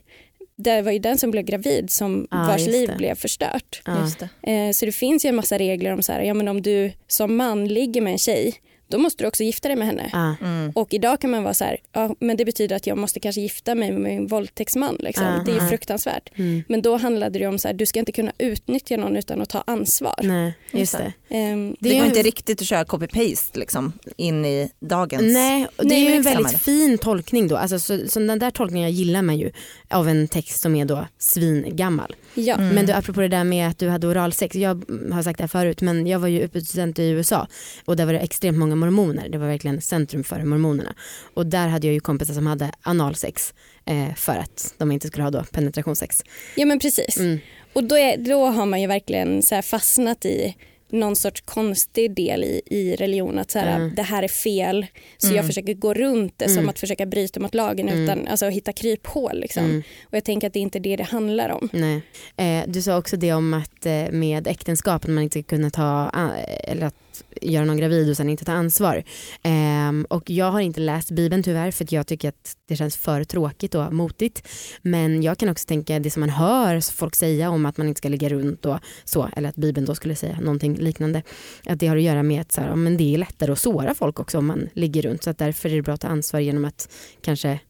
[0.58, 2.96] det var ju den som blev gravid som Ja, vars liv det.
[2.96, 3.82] blev förstört.
[4.02, 4.52] Just det.
[4.52, 6.92] Eh, så det finns ju en massa regler om så här, ja, men om du
[7.06, 8.54] som man ligger med en tjej,
[8.88, 10.10] då måste du också gifta dig med henne.
[10.12, 10.34] Ja.
[10.46, 10.72] Mm.
[10.74, 13.40] Och idag kan man vara så här, ja, men det betyder att jag måste kanske
[13.40, 14.96] gifta mig med min våldtäktsman.
[15.00, 15.24] Liksom.
[15.26, 15.42] Ja.
[15.46, 15.68] Det är ju Ja.
[15.68, 16.30] fruktansvärt.
[16.38, 16.62] Mm.
[16.68, 19.48] Men då handlade det om så här, du ska inte kunna utnyttja någon utan att
[19.48, 20.14] ta ansvar.
[20.22, 21.12] Nej, just Just det.
[21.36, 25.22] Ehm, Det, är går ju- inte riktigt att köra copy-paste liksom, in i dagens...
[25.34, 27.56] Nej, det Nej, är ju en väldigt fin tolkning då.
[27.56, 29.50] Alltså, så, så den där tolkningen gillar man ju
[29.90, 32.16] av en text som är då svingammal.
[32.34, 32.54] ja.
[32.54, 32.74] Mm.
[32.74, 35.48] Men du, apropå det där med att du hade oralsex, jag har sagt det här
[35.48, 37.48] förut men jag var ju utbytesstudent i USA
[37.84, 40.94] och där var det extremt många mormoner, det var verkligen centrum för mormonerna.
[41.34, 45.24] Och där hade jag ju kompisar som hade analsex eh, för att de inte skulle
[45.24, 46.22] ha då penetrationssex.
[46.56, 47.18] ja men precis.
[47.18, 47.38] Mm.
[47.72, 50.56] Och då, är, då har man ju verkligen så fastnat i
[50.90, 53.94] någon sorts konstig del i, i religion att så här, Mm.
[53.94, 54.86] det här är fel
[55.18, 55.36] så Mm.
[55.36, 56.56] jag försöker gå runt det Mm.
[56.56, 58.04] som att försöka bryta mot lagen Mm.
[58.04, 59.40] utan alltså, hitta kryphål.
[59.40, 59.64] Liksom.
[59.64, 59.82] Mm.
[60.04, 61.68] Och jag tänker att det är inte det det handlar om.
[61.72, 62.02] Nej.
[62.36, 65.70] Eh, du sa också det om att eh, med äktenskap att man inte ska kunna
[65.70, 66.30] ta ah,
[66.64, 66.94] eller att
[67.42, 69.02] göra någon gravid och sen inte ta ansvar.
[69.42, 72.96] Ehm, och jag har inte läst bibeln tyvärr för att jag tycker att det känns
[72.96, 74.48] för tråkigt och motigt.
[74.82, 77.98] Men jag kan också tänka det som man hör folk säga om att man inte
[77.98, 81.22] ska ligga runt och så eller att bibeln då skulle säga någonting liknande.
[81.66, 83.94] Att det har att göra med att så här, men det är lättare att såra
[83.94, 86.40] folk också om man ligger runt så att därför är det bra att ta ansvar
[86.40, 86.88] genom att
[87.20, 87.60] kanske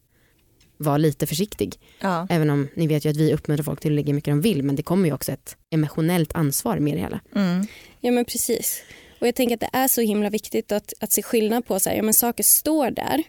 [0.77, 1.79] vara lite försiktig.
[1.99, 2.27] Ja.
[2.29, 4.41] Även om ni vet ju att vi uppmuntrar folk till att ligga hur mycket de
[4.41, 7.19] vill men det kommer ju också ett emotionellt ansvar med det hela.
[7.35, 7.67] Mm.
[7.99, 8.83] Ja men precis.
[9.19, 11.89] Och jag tänker att det är så himla viktigt att, att se skillnad på så
[11.89, 13.23] här, ja, men saker står där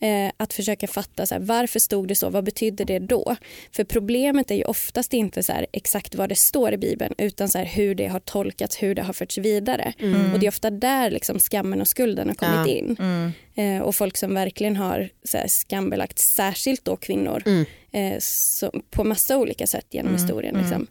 [0.00, 3.36] Eh, att försöka fatta så här, varför stod det så, vad betydde det då?
[3.72, 7.48] För problemet är ju oftast inte så här, exakt vad det står i Bibeln utan
[7.48, 9.92] så här, hur det har tolkats, hur det har förts vidare.
[10.32, 12.74] Och det är ofta där liksom skammen och skulden har kommit Ja.
[12.78, 12.96] in.
[12.98, 13.32] Mm.
[13.54, 17.64] Eh, och folk som verkligen har så här, skambelagt särskilt då kvinnor Mm.
[17.92, 20.54] eh, så, på massa olika sätt genom Mm, historien.
[20.54, 20.66] mm.
[20.66, 20.86] Liksom.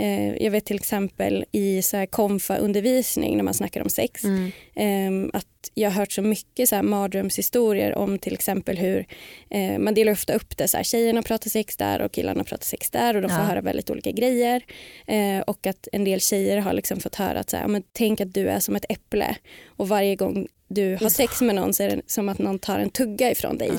[0.00, 4.50] Eh, jag vet till exempel i så här konfa-undervisning när man snackar om sex Mm.
[4.76, 9.06] Ehm, att jag har hört så mycket så här mardrömshistorier om till exempel hur
[9.50, 12.64] eh, man delar ofta upp det så här tjejerna pratar sex där och killarna pratar
[12.64, 13.44] sex där och de får Ja.
[13.44, 14.62] höra väldigt olika grejer
[15.06, 17.82] eh, och att en del tjejer har liksom fått höra att så här, "Ja, men
[17.92, 19.36] tänk att du är som ett äpple
[19.66, 22.78] och varje gång du har sex med någon så är det som att någon tar
[22.78, 23.70] en tugga ifrån dig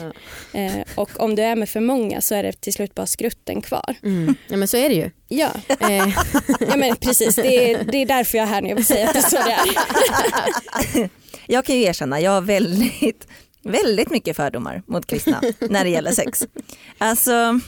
[0.54, 3.62] eh, och om du är med för många så är det till slut bara skrutten
[3.62, 3.96] kvar.
[4.04, 4.36] Mm.
[4.48, 5.10] Ja men så är det ju.
[5.28, 6.08] Ja, Eh,
[6.60, 9.08] ja men precis det är, det är därför jag är här nu jag vill säga
[9.08, 9.52] att det är så det
[11.00, 11.10] är.
[11.46, 13.28] Jag kan ju erkänna, jag har väldigt,
[13.64, 16.48] väldigt mycket fördomar mot kristna när det gäller sex.
[16.98, 17.60] Alltså,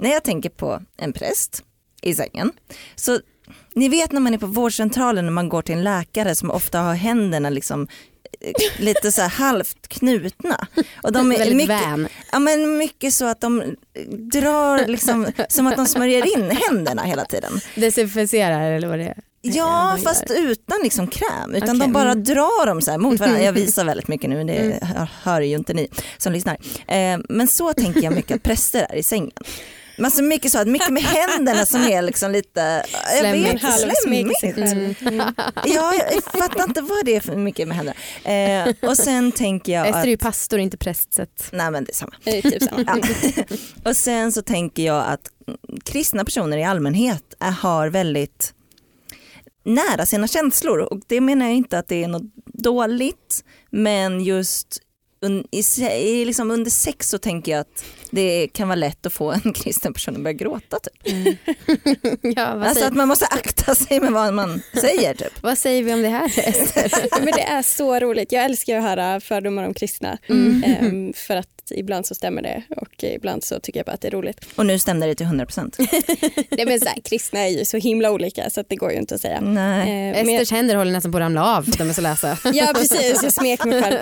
[0.00, 1.62] när jag tänker på en präst
[2.02, 2.52] i sängen,
[2.94, 3.20] så
[3.74, 6.80] ni vet när man är på vårdcentralen när man går till en läkare som ofta
[6.80, 7.88] har händerna liksom
[8.78, 10.66] lite så halvt knutna.
[11.02, 12.08] Och de är väldigt mycket, vän.
[12.32, 13.76] ja, men mycket så att de
[14.32, 17.60] drar liksom som att de smörjer in händerna hela tiden.
[17.74, 19.16] Desinficerar eller vad det är.
[19.46, 22.24] Ja fast utan liksom kräm utan Okej, de bara mm.
[22.24, 23.42] drar dem så här mot varandra.
[23.42, 24.78] Jag visar väldigt mycket nu, det
[25.22, 26.56] hör ju inte ni som lyssnar.
[26.86, 29.32] Eh, men så tänker jag mycket att präster är i sängen.
[29.96, 33.64] Men så mycket så att mycket med händerna som är liksom lite, jag Slemmigt.
[33.64, 34.40] vet slemmigt.
[34.40, 34.94] själv.
[35.00, 35.34] Mm.
[35.64, 37.96] Ja, jag fattar inte vad det är för mycket med händerna.
[38.24, 41.48] Eh, och sen tänker jag Ester är ju att, pastor inte präst så att...
[41.52, 42.12] nej men det är samma.
[42.24, 42.84] Det är typ samma.
[42.86, 43.56] Ja.
[43.90, 45.30] Och sen så tänker jag att
[45.84, 48.54] kristna personer i allmänhet är, har väldigt
[49.64, 54.80] nära sina känslor och det menar jag inte att det är något dåligt men just
[55.20, 59.12] un, i, i, liksom under sex så tänker jag att det kan vara lätt att
[59.12, 60.78] få en kristen person att börja gråta.
[60.78, 61.38] Typ.
[62.22, 65.14] Ja, vad, Alltså säger, att man måste akta sig med vad man säger.
[65.14, 65.42] Typ.
[65.42, 66.32] vad säger vi om det här?
[67.24, 68.32] Men det är så roligt.
[68.32, 70.18] Jag älskar att höra fördomar om kristna.
[70.28, 70.64] Mm.
[70.64, 74.08] Ehm, för att ibland så stämmer det och ibland så tycker jag bara att det
[74.08, 74.46] är roligt.
[74.54, 75.88] Och nu stämde det till 100%.
[76.50, 78.98] Det men så här, kristna är ju så himla olika så att det går ju
[78.98, 79.40] inte att säga.
[79.40, 80.12] Nej.
[80.12, 82.00] Men jag, Esters händer håller nästan på att ramla av för att de är så
[82.00, 82.38] lösa.
[82.52, 83.98] ja precis, jag smek mig själv.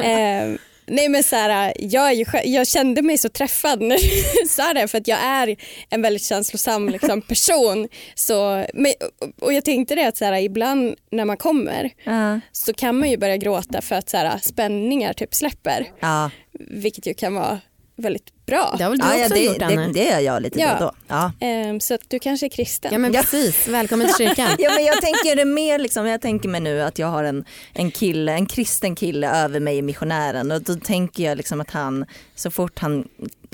[0.00, 4.74] Ehm, nej men så här, jag, ju, jag kände mig så träffad när du sa
[4.74, 5.56] det för att jag är
[5.90, 7.88] en väldigt känslosam liksom, person.
[8.14, 8.92] Så, men,
[9.40, 12.40] och jag tänkte det att så här, ibland när man kommer Ja.
[12.52, 15.86] så kan man ju börja gråta för att så här, spänningar typ släpper.
[16.00, 16.30] Ja.
[16.70, 17.60] Vilket ju kan vara
[18.02, 18.74] väldigt bra.
[18.78, 19.86] Det har väl du Ja, ja, också det, gjort Anna?
[19.86, 20.76] det, det gör jag lite Ja.
[20.80, 21.14] då och då.
[21.14, 21.32] Ja.
[21.40, 22.92] Ehm, så att du kanske är kristen.
[22.92, 24.48] Ja men precis, välkommen till kyrkan.
[24.58, 27.44] Ja, men jag tänker det mer liksom, jag tänker mig nu att jag har en,
[27.72, 31.70] en kille, en kristen kille över mig i missionären och då tänker jag liksom att
[31.70, 33.08] han så fort han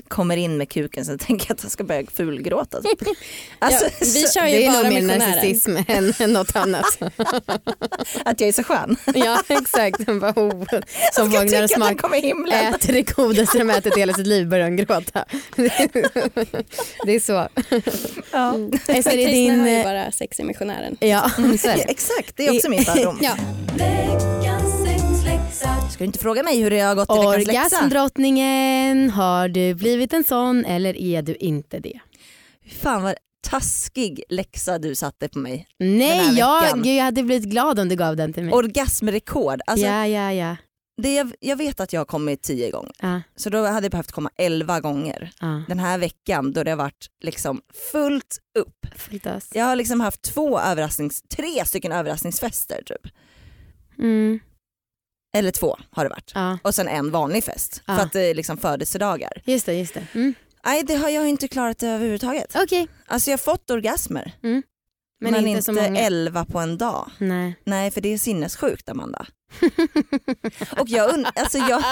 [0.09, 2.81] kommer in med kuken så tänker jag att han ska börja fulgråta.
[2.81, 2.99] Typ.
[3.59, 6.85] Alltså, ja, vi kör ju Det är bara nog mer narcissism än, än något annat.
[8.25, 8.95] att jag är så skön.
[9.15, 10.65] Ja exakt, Han bara, oh,
[11.13, 12.03] som vagnar och han smak.
[12.53, 15.25] Äter det godaste de ätit hela sitt liv börjar de gråta.
[17.05, 17.47] Det är så.
[18.31, 18.55] Ja.
[18.87, 19.59] Ester, är din...
[19.59, 20.97] har ju eh, bara sex i missionären.
[20.99, 21.31] Ja,
[21.63, 21.69] det.
[21.69, 23.19] exakt, det är också min fördom.
[23.21, 23.35] Ja.
[25.59, 27.61] Ska du inte fråga mig hur det har gått i veckans läxa?
[27.61, 31.99] Orgasmdrottningen, har du blivit en sån eller är du inte det?
[32.81, 33.15] Fan vad
[33.47, 35.67] taskig läxa du satte på mig.
[35.79, 38.53] Nej, jag, jag hade blivit glad om du gav den till mig.
[38.53, 39.61] Orgasmrekord.
[39.67, 40.55] Alltså, ja, ja, ja.
[41.01, 43.91] det jag, jag vet att jag har kommit tio gånger ja, så då hade jag
[43.91, 45.31] behövt komma elva gånger.
[45.41, 45.63] ja.
[45.67, 48.85] Den här veckan då det har varit liksom fullt upp.
[48.95, 49.25] Fullt.
[49.53, 53.13] Jag har liksom haft två överrasknings, tre stycken överraskningsfester typ.
[53.99, 54.39] Mm,
[55.37, 56.31] Eller två har det varit.
[56.35, 56.57] ja.
[56.63, 57.95] Och sen en vanlig fest Ja.
[57.95, 59.31] för att det är liksom födelsedagar.
[59.45, 60.07] Just det, just det.
[60.13, 60.33] Mm.
[60.65, 62.55] Nej det har jag inte klarat överhuvudtaget.
[62.55, 64.63] Okej, Alltså jag har fått orgasmer men,
[65.21, 67.11] men, inte, inte elva på en dag.
[67.17, 67.55] Nej.
[67.63, 69.25] Nej för det är sinnessjukt Amanda.
[70.79, 71.83] Och jag, und- alltså jag,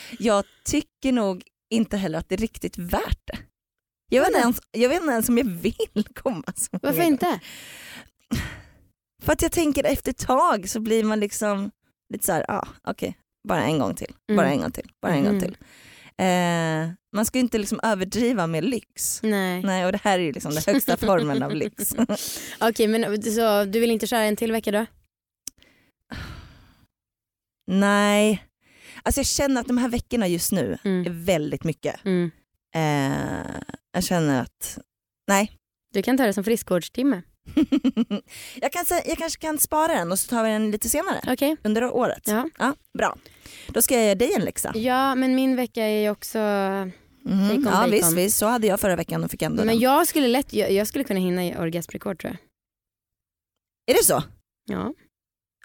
[0.18, 3.38] jag tycker nog inte heller att det är riktigt värt det.
[4.08, 7.40] Jag vet, inte ens, jag vet inte ens om jag vill komma så Varför inte?
[9.22, 11.70] För att jag tänker efter ett tag så blir man liksom
[12.12, 14.52] lite så här, ah, okej, bara en gång till, bara Mm.
[14.52, 15.56] en gång till, bara en gång till.
[16.18, 19.20] Eh, man ska ju inte liksom överdriva med lyx.
[19.22, 19.62] Nej.
[19.62, 21.94] Nej och det här är ju liksom den högsta formen av lyx.
[22.60, 24.86] Okej, men så du vill inte köra en till vecka då?
[27.66, 28.44] Nej,
[29.02, 31.24] alltså jag känner att de här veckorna just nu är Mm.
[31.24, 32.04] väldigt mycket.
[32.04, 32.30] Mm.
[32.74, 33.60] Eh,
[33.92, 34.78] jag känner att,
[35.28, 35.52] nej,
[35.94, 37.22] Du kan ta det som friskvårdstimme.
[38.60, 41.56] jag, kan, jag kanske kan spara den och så tar vi den lite senare Okej.
[41.64, 42.22] under året.
[42.26, 42.48] Ja.
[42.58, 43.16] Ja, bra.
[43.68, 44.72] Då ska jag ge dig en läxa.
[44.76, 46.38] ja men min vecka är ju också...
[46.38, 47.48] Mhm.
[47.48, 47.90] Bacon, ja bacon.
[47.90, 49.78] visst, visst, så hade jag förra veckan och fick ändå Men den.
[49.78, 52.40] jag skulle lätt, jag, jag skulle kunna hinna i orgasmrekord tror jag.
[53.94, 54.22] Är det så?
[54.70, 54.94] Ja.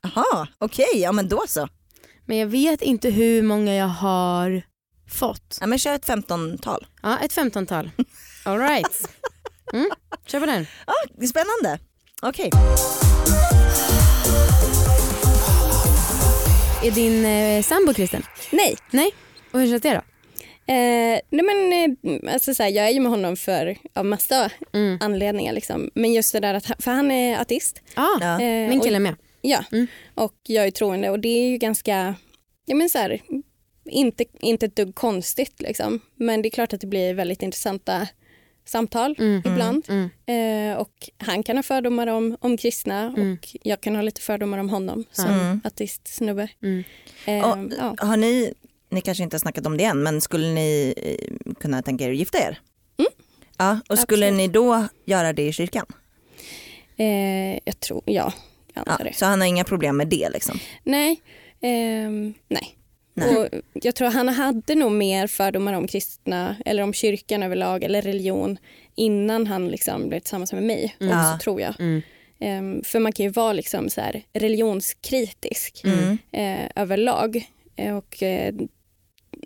[0.04, 1.68] Jaha, okej, ja men då så.
[2.26, 4.62] Men jag vet inte hur många jag har
[5.10, 5.58] fått.
[5.62, 6.86] Ja, men kör ett 15-tal.
[7.02, 7.92] Ja, ett femtontal.
[8.46, 9.10] All right.
[9.74, 9.90] Mm,
[10.26, 10.68] kör på den.
[10.88, 11.80] Ja, det är spännande.
[12.22, 12.50] Okej.
[16.84, 18.24] Är din eh, sambo kristen?
[18.52, 19.12] Nej, Nej.
[19.52, 20.02] Och hur känns det då?
[20.74, 21.74] eh, nej men,
[22.24, 24.98] eh, alltså, så här, jag är ju med honom för av massa Mm.
[25.02, 25.54] anledningar.
[25.54, 25.90] Liksom.
[25.96, 27.82] Men just det där att han, för han är ateist.
[27.96, 28.42] Ah, Ja.
[28.42, 29.16] Eh, min och- kille med.
[29.42, 29.88] Ja, Mm.
[30.16, 32.16] och jag är troende och det är ju ganska,
[32.66, 33.22] ja men så här,
[33.86, 36.00] inte, inte ett dugg konstigt liksom.
[36.16, 38.08] Men det är klart att det blir väldigt intressanta
[38.66, 39.42] samtal Mm.
[39.46, 39.86] ibland.
[39.90, 40.10] Mm.
[40.72, 43.34] Eh, och han kan ha fördomar om, om kristna Mm.
[43.34, 45.62] och jag kan ha lite fördomar om honom som Mm.
[45.64, 46.48] ateistsnubbe.
[46.64, 46.84] Mm.
[47.26, 47.96] Eh, Och, ja.
[48.08, 48.54] Har ni,
[48.90, 52.12] ni kanske inte har snackat om det än, men skulle ni eh, kunna tänka er
[52.12, 52.60] att gifta er?
[53.00, 53.12] Mm.
[53.58, 54.38] Ja, och skulle Absolut.
[54.38, 55.86] ni då göra det i kyrkan?
[56.98, 58.34] eh, jag tror, ja,
[58.74, 59.14] jag Ja, det.
[59.16, 60.60] så han har inga problem med det liksom?
[60.84, 61.22] Nej,
[61.62, 62.78] ehm, nej.
[63.22, 63.38] Nej.
[63.38, 68.02] Och jag tror han hade nog mer fördomar om kristna eller om kyrkan överlag eller
[68.02, 68.58] religion
[68.96, 70.96] innan han liksom blev tillsammans med mig.
[71.00, 71.14] Mm.
[71.18, 71.40] Också, Ja.
[71.44, 71.80] tror jag.
[71.80, 72.02] Mm.
[72.40, 76.18] Ehm, för man kan ju vara liksom så här religionskritisk Mm.
[76.32, 77.50] eh, överlag.
[77.76, 78.54] Eh, och, eh,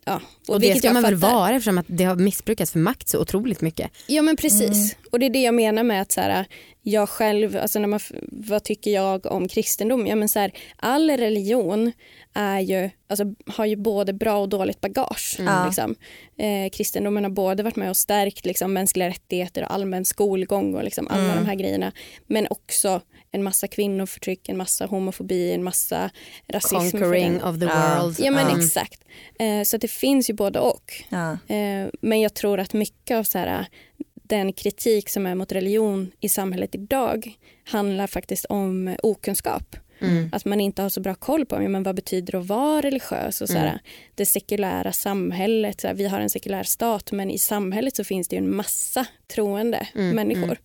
[0.06, 2.80] ja, Och det vilket ska jag man väl vara eftersom att det har missbrukats för
[2.80, 3.92] makt så otroligt mycket.
[4.08, 4.94] Ja men precis.
[4.94, 5.10] Mm.
[5.12, 6.46] Och det är det jag menar med att så här,
[6.82, 8.00] jag själv, alltså när man,
[8.32, 10.08] vad tycker jag om kristendom?
[10.08, 11.92] Ja men så här, all religion
[12.34, 15.36] är ju, alltså, har ju både bra och dåligt bagage.
[15.40, 15.66] Ja.
[15.66, 15.96] Liksom.
[16.38, 20.84] Eh, kristendomen har både varit med och stärkt liksom, mänskliga rättigheter och allmän skolgång och
[20.84, 21.36] liksom, alla Mm.
[21.36, 21.92] de här grejerna.
[22.28, 23.02] Men också
[23.36, 26.10] en massa kvinnoförtryck, en massa homofobi, en massa
[26.48, 26.76] rasism.
[26.76, 28.00] för Conquering of the Ja.
[28.02, 28.16] world.
[28.20, 28.60] Ja men Mm.
[28.60, 29.02] exakt.
[29.40, 30.94] Eh, så det finns ju både och.
[31.10, 31.32] Ja.
[31.56, 33.66] Eh, Men jag tror att mycket av så här,
[34.14, 39.76] den kritik som är mot religion i samhället idag handlar faktiskt om okunskap.
[40.02, 40.30] Mm.
[40.32, 42.82] Att man inte har så bra koll på ja, men vad betyder det att vara
[42.82, 43.42] religiös.
[43.42, 43.78] Och så Mm.
[44.16, 45.82] Det sekulära samhället.
[45.82, 48.56] Så här, vi har en sekulär stat men i samhället så finns det ju en
[48.56, 50.58] massa troende Mm, människor mm.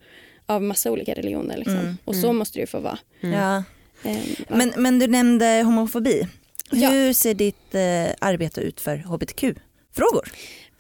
[0.50, 1.56] Av massa olika religioner.
[1.56, 1.76] Liksom.
[1.76, 2.36] Mm, och så mm.
[2.36, 2.98] måste det ju få vara.
[3.20, 3.34] Mm.
[3.34, 3.64] Ja.
[4.02, 4.44] Eh, ja.
[4.48, 6.28] Men, men du nämnde homofobi.
[6.70, 6.90] Ja.
[6.90, 10.28] Hur ser ditt eh, arbete ut för hbtq-frågor?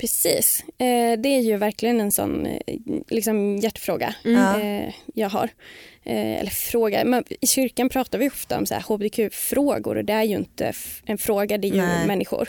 [0.00, 0.64] Precis.
[0.78, 2.76] Eh, det är ju verkligen en sån eh,
[3.08, 4.60] liksom hjärtfråga Mm.
[4.60, 5.48] Eh, jag har.
[6.04, 7.04] Eller fråga.
[7.04, 10.72] Men I kyrkan pratar vi ofta om så här hbtq-frågor och det är ju inte
[11.04, 12.06] en fråga, det är ju Nej.
[12.06, 12.48] människor.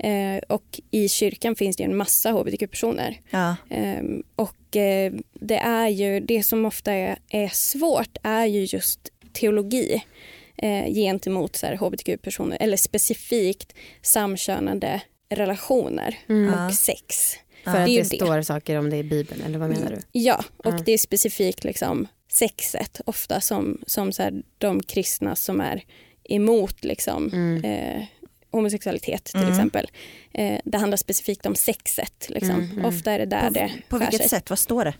[0.00, 0.40] Mm.
[0.48, 3.20] Och i kyrkan finns det ju en massa hbtq-personer.
[3.30, 3.56] Ja.
[3.70, 4.02] Eh,
[4.36, 4.56] och
[5.40, 9.00] det är ju, det som ofta är, är svårt är ju just
[9.32, 10.02] teologi
[10.94, 16.54] gentemot hbtq-personer eller specifikt samkönade relationer Mm.
[16.66, 17.34] Och sex.
[17.64, 18.16] För Det att det, det.
[18.16, 19.98] står saker om det i Bibeln eller vad menar du?
[20.12, 20.78] Ja, och Ja.
[20.84, 25.82] det är specifikt liksom sexet ofta som, som så här, de kristna som är
[26.24, 27.64] emot liksom, Mm.
[27.64, 28.04] eh,
[28.50, 29.50] homosexualitet till Mm.
[29.50, 29.90] exempel.
[30.34, 32.26] Eh, det handlar specifikt om sexet.
[32.28, 32.50] Liksom.
[32.54, 32.84] Mm, mm.
[32.84, 34.28] Ofta är det där På, det på vilket sig.
[34.28, 34.50] sätt?
[34.50, 34.94] Vad står det?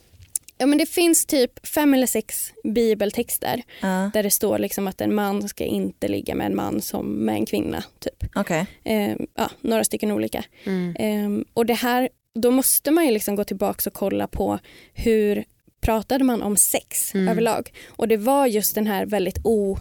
[0.59, 4.11] Ja, men det finns typ fem eller sex bibeltexter Ja.
[4.15, 7.35] där det står liksom att en man ska inte ligga med en man som med
[7.35, 7.85] en kvinna.
[7.99, 8.25] Typ.
[8.35, 8.67] Okej.
[8.85, 10.45] Eh, ja, några stycken olika.
[10.65, 10.97] Mm.
[10.99, 14.59] Ehm, och det här, då måste man ju liksom gå tillbaka och kolla på
[14.95, 15.45] hur
[15.81, 17.29] pratade man om sex Mm.
[17.29, 17.73] överlag.
[17.89, 19.79] Och det var just den här väldigt o,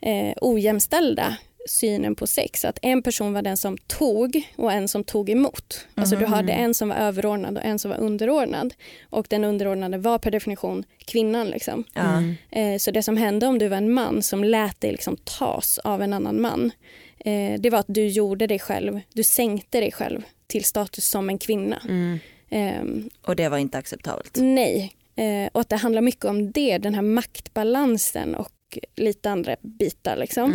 [0.00, 1.36] eh, ojämställda
[1.68, 2.64] synen på sex.
[2.64, 5.86] Att en person var den som tog och en som tog emot.
[5.94, 8.74] Alltså du hade en som var överordnad och en som var underordnad.
[9.10, 11.46] Och den underordnade var per definition kvinnan.
[11.46, 11.84] Liksom.
[11.94, 12.34] Mm.
[12.50, 15.78] Eh, Så det som hände om du var en man som lät dig liksom tas
[15.78, 16.70] av en annan man,
[17.18, 21.28] eh, det var att du gjorde dig själv, du sänkte dig själv till status som
[21.28, 21.82] en kvinna.
[21.88, 22.18] Mm.
[22.48, 24.36] Eh, Och det var inte acceptabelt?
[24.36, 28.48] nej, eh, och att det handlar mycket om det, den här maktbalansen och
[28.96, 30.16] lite andra bitar.
[30.16, 30.54] Liksom.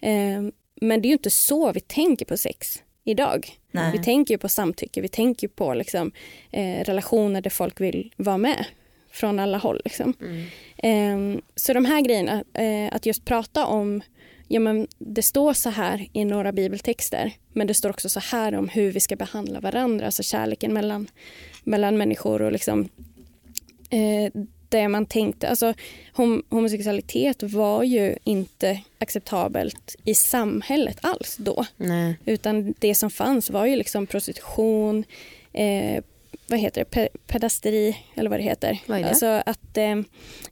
[0.00, 0.42] Eh,
[0.80, 3.48] men det är ju inte så vi tänker på sex idag.
[3.70, 3.92] Nej.
[3.92, 6.12] Vi tänker ju på samtycke, vi tänker på liksom,
[6.50, 8.64] eh, relationer där folk vill vara med
[9.10, 9.80] från alla håll.
[9.84, 10.14] Liksom.
[10.20, 10.46] Mm.
[10.76, 14.02] Ehm, så de här grejerna, eh, att just prata om,
[14.48, 18.54] ja men det står så här i några bibeltexter, men det står också så här
[18.54, 21.06] om hur vi ska behandla varandra, alltså kärleken mellan,
[21.64, 22.88] mellan människor och liksom
[23.90, 25.74] eh, det man tänkte, alltså
[26.14, 31.66] hom- homosexualitet var ju inte acceptabelt i samhället alls då.
[31.76, 32.18] Nej.
[32.24, 35.04] Utan det som fanns var ju liksom prostitution,
[35.52, 36.02] eh,
[36.46, 38.78] vad heter det, Pe- pedasteri eller vad det heter.
[38.86, 39.08] Vad är det?
[39.08, 39.96] Alltså att, eh,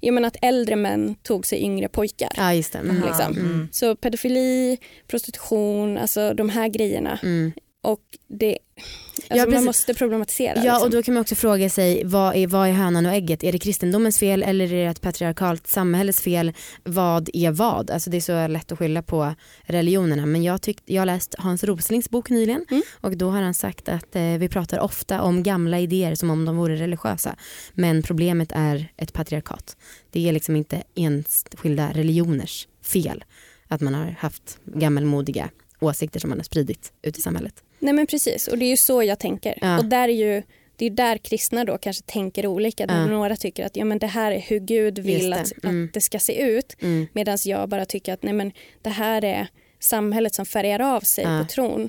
[0.00, 2.32] jag menar att äldre män tog sig yngre pojkar.
[2.36, 2.78] Ja just det.
[2.78, 3.02] Mm.
[3.06, 3.36] liksom.
[3.36, 3.68] Mm.
[3.72, 7.18] Så pedofili, prostitution, alltså de här grejerna.
[7.22, 7.52] Mm.
[7.82, 9.54] Och det, Ja, alltså precis.
[9.54, 10.54] man måste problematisera.
[10.56, 10.82] Ja liksom.
[10.82, 13.44] och då kan man också fråga sig vad är, vad är hönan och ägget?
[13.44, 16.52] Är det kristendomens fel eller är det ett patriarkalt samhälles fel?
[16.84, 17.90] Vad är vad?
[17.90, 21.34] Alltså det är så lätt att skylla på religionerna men jag, tyck, jag har läst
[21.38, 22.82] Hans Roslings bok nyligen Mm.
[23.00, 26.44] och då har han sagt att eh, vi pratar ofta om gamla idéer som om
[26.44, 27.36] de vore religiösa
[27.72, 29.76] men problemet är ett patriarkat.
[30.10, 33.24] Det är liksom inte enskilda religioners fel
[33.68, 35.50] att man har haft gammalmodiga
[35.80, 37.54] åsikter som man har spridit ut i samhället.
[37.78, 39.58] Nej men precis och det är ju så jag tänker.
[39.60, 39.78] Ja.
[39.78, 40.42] Och där är ju
[40.76, 42.84] det är där kristna då kanske tänker olika.
[42.88, 43.06] Ja.
[43.06, 45.36] Några tycker att ja, men det här är hur Gud vill det.
[45.40, 45.84] att, Mm.
[45.84, 46.76] att det ska se ut.
[46.82, 48.52] Mm, Medan jag bara tycker att nej, men
[48.82, 49.46] det här är
[49.80, 51.40] samhället som färgar av sig Ja.
[51.42, 51.88] på tron.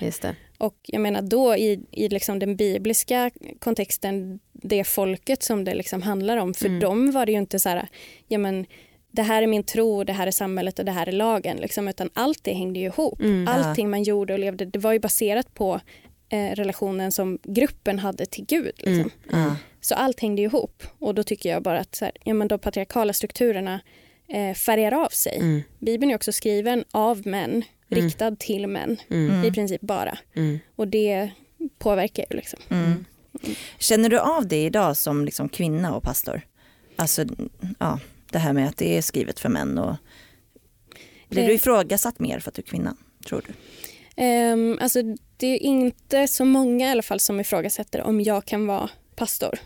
[0.57, 6.01] Och jag menar då i, i liksom den bibliska kontexten, det folket som det liksom
[6.01, 6.79] handlar om, för Mm.
[6.79, 7.87] dem var det ju inte så här,
[8.27, 8.65] ja men
[9.11, 11.57] det här är min tro, det här är samhället och det här är lagen.
[11.57, 13.19] Liksom, utan allt det hängde ju ihop.
[13.21, 13.47] Mm.
[13.47, 15.79] Allting man gjorde och levde, det var ju baserat på
[16.29, 18.71] eh, relationen som gruppen hade till Gud.
[18.77, 18.93] Liksom.
[18.93, 19.09] Mm.
[19.31, 19.55] Ja.
[19.81, 20.83] Så allt hängde ihop.
[20.99, 23.79] Och då tycker jag bara att så här, ja, men de patriarkala strukturerna
[24.27, 25.37] eh, färgar av sig.
[25.37, 25.61] Mm.
[25.79, 28.03] Bibeln är också skriven av män, Mm.
[28.05, 29.45] riktad till män, Mm.
[29.45, 30.17] i princip bara.
[30.35, 30.59] Mm.
[30.75, 31.29] Och det
[31.79, 32.59] påverkar ju liksom.
[32.69, 33.05] Mm.
[33.79, 36.41] Känner du av det idag som liksom kvinna och pastor?
[36.95, 37.25] Alltså
[37.79, 37.99] ja,
[38.31, 39.95] det här med att det är skrivet för män och
[41.29, 41.55] blir du Eh.
[41.55, 42.95] ifrågasatt mer för att du är kvinna?
[43.27, 43.53] Tror du?
[44.23, 45.01] Ehm, alltså,
[45.37, 49.59] det är inte så många i alla fall som ifrågasätter om jag kan vara pastor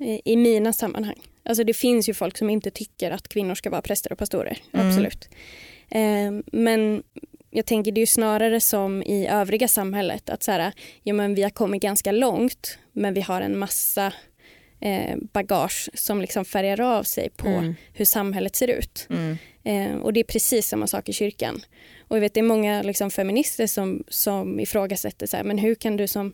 [0.00, 1.20] i, i mina sammanhang.
[1.44, 4.58] Alltså, det finns ju folk som inte tycker att kvinnor ska vara präster och pastorer.
[4.72, 4.88] Mm.
[4.88, 5.28] Absolut.
[5.90, 7.02] Ehm, men
[7.50, 11.42] jag tänker det är snarare som i övriga samhället att så här, ja, men vi
[11.42, 14.12] har kommit ganska långt men vi har en massa
[14.80, 17.74] eh, bagage som liksom färgar av sig på Mm.
[17.92, 19.06] hur samhället ser ut.
[19.10, 19.38] Mm.
[19.64, 21.60] Eh, och det är precis samma sak i kyrkan.
[22.08, 25.74] Och jag vet det är många liksom, feminister som, som ifrågasätter så här, men hur
[25.74, 26.32] kan du som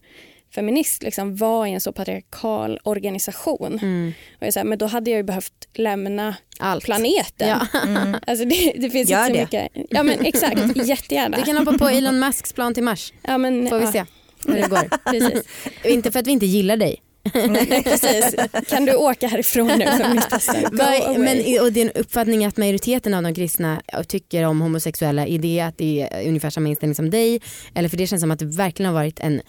[0.55, 3.79] feminist liksom, vara i en så patriarkal organisation?
[3.83, 4.13] Mm.
[4.41, 6.85] Och jag säger, men då hade jag ju behövt lämna Allt.
[6.85, 7.49] planeten.
[7.49, 7.67] Ja.
[7.87, 8.17] Mm.
[8.27, 9.69] Alltså det, det finns Gör inte så det.
[9.73, 9.87] mycket.
[9.91, 11.37] Ja men exakt, jättegärna.
[11.37, 13.13] Vi kan hoppa på Elon Musks plan till Mars.
[13.23, 14.05] ja, men, Får vi ja, se
[14.47, 14.99] hur det går.
[15.11, 15.45] Precis.
[15.85, 17.03] inte för att vi inte gillar dig.
[17.49, 18.35] Nej, precis.
[18.69, 21.19] Kan du åka härifrån nu away.
[21.19, 25.79] Men, och din uppfattning att majoriteten av de kristna tycker om homosexuella, är det att
[25.79, 27.41] det är ungefär samma inställning som dig?
[27.75, 29.41] Eller för det känns som att det verkligen har varit en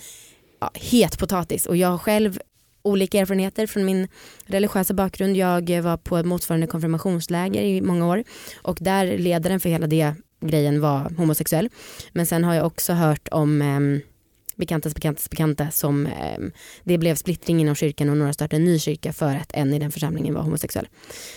[0.59, 2.39] ja, het potatis och jag har själv
[2.82, 4.07] olika erfarenheter från min
[4.45, 5.38] religiösa bakgrund.
[5.38, 8.24] Jag var på ett motsvarande konfirmationsläger i många år
[8.61, 11.69] och där ledaren för hela det grejen var homosexuell.
[12.11, 14.01] Men sen har jag också hört om ehm,
[14.55, 16.51] bekantas bekantas bekanta som ehm,
[16.83, 19.79] det blev splittring inom kyrkan och några startade en ny kyrka för att en i
[19.79, 20.87] den församlingen var homosexuell.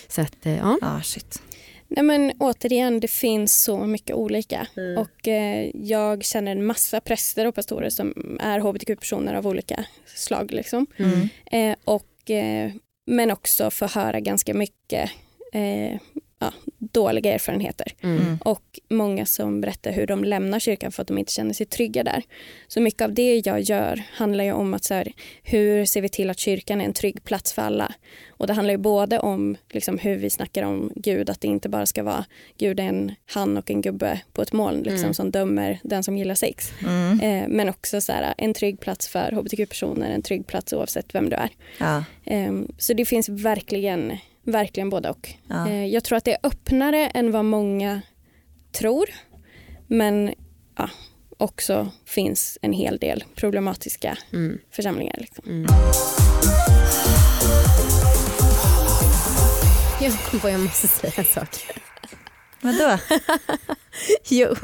[0.07, 0.77] Så att eh, ja.
[0.81, 1.41] Ah, shit.
[1.87, 4.67] Nej, men återigen, det finns så mycket olika.
[4.77, 4.97] Mm.
[4.97, 10.51] Och eh, Jag känner en massa präster och pastorer som är hbtq-personer av olika slag.
[10.51, 10.87] Liksom.
[10.97, 11.29] Mm.
[11.45, 12.71] Eh, och, eh,
[13.05, 15.11] men också får höra ganska mycket
[15.53, 15.99] eh,
[16.39, 17.93] ja, dåliga erfarenheter.
[18.01, 18.17] Mm.
[18.21, 18.37] Mm.
[18.41, 22.03] Och många som berättar hur de lämnar kyrkan för att de inte känner sig trygga
[22.03, 22.23] där.
[22.67, 25.11] Så mycket av det jag gör handlar ju om att så här,
[25.43, 27.93] hur ser vi till att kyrkan är en trygg plats för alla.
[28.29, 31.69] Och det handlar ju både om liksom, hur vi snackar om Gud, att det inte
[31.69, 32.25] bara ska vara
[32.57, 35.13] Gud är en han och en gubbe på ett moln liksom, Mm.
[35.13, 36.71] som dömer den som gillar sex.
[36.83, 37.19] Mm.
[37.19, 41.29] Eh, men också så här, en trygg plats för hbtq-personer, en trygg plats oavsett vem
[41.29, 41.49] du är.
[41.79, 42.03] Ja.
[42.25, 44.17] Eh, så det finns verkligen,
[44.51, 45.29] verkligen både och.
[45.47, 45.67] Ja.
[45.69, 48.01] Eh, Jag tror att det är öppnare än vad många
[48.79, 49.05] tror.
[49.87, 50.33] Men
[50.77, 50.89] ja,
[51.37, 54.57] också finns en hel del problematiska Mm.
[54.71, 55.15] församlingar.
[55.17, 55.43] Liksom.
[55.49, 55.65] Mm.
[60.01, 61.49] Jag kom på jag måste säga en sak.
[62.61, 62.97] Vadå?
[64.29, 64.55] Jo,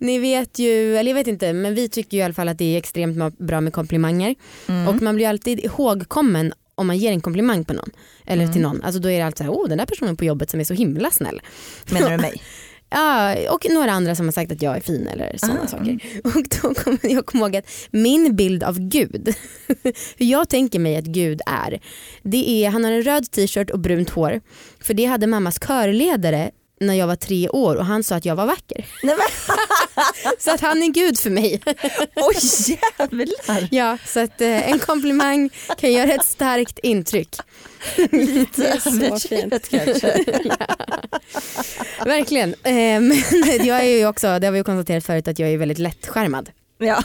[0.00, 2.58] ni vet ju, eller jag vet inte, men vi tycker ju i alla fall att
[2.58, 4.34] det är extremt bra med komplimanger.
[4.68, 4.88] Mm.
[4.88, 7.90] Och man blir alltid ihågkommen om man ger en komplimang på någon.
[8.26, 8.52] Eller Mm.
[8.52, 8.82] till någon.
[8.82, 10.74] Alltså då är det alltid såhär, åh den där personen på jobbet som är så
[10.74, 11.40] himla snäll.
[11.90, 12.42] Menar du mig?
[12.92, 15.66] Ja, och några andra som har sagt att jag är fin eller sådana Ah.
[15.66, 15.98] saker.
[16.24, 19.34] Och då kommer jag kommer ihåg att min bild av Gud,
[20.16, 21.80] hur jag tänker mig att Gud är,
[22.22, 24.40] det är, han har en röd t-shirt och brunt hår.
[24.80, 26.50] För det hade mammas körledare
[26.80, 28.86] när jag var tre år och han sa att jag var vacker.
[29.02, 29.56] Nej, men,
[30.38, 31.60] Så att han är Gud för mig.
[32.16, 32.36] oj
[32.98, 33.68] jävlar.
[33.70, 37.36] Ja, så att eh, en komplimang kan göra ett starkt intryck.
[37.96, 39.02] Det är så fint.
[39.02, 40.24] Överdrivet kanske.
[42.04, 42.54] Verkligen.
[42.54, 43.22] Eh, men
[43.66, 46.50] jag är ju också, det har vi ju konstaterat förut, att jag är väldigt lättskärmad.
[46.78, 47.02] Ja.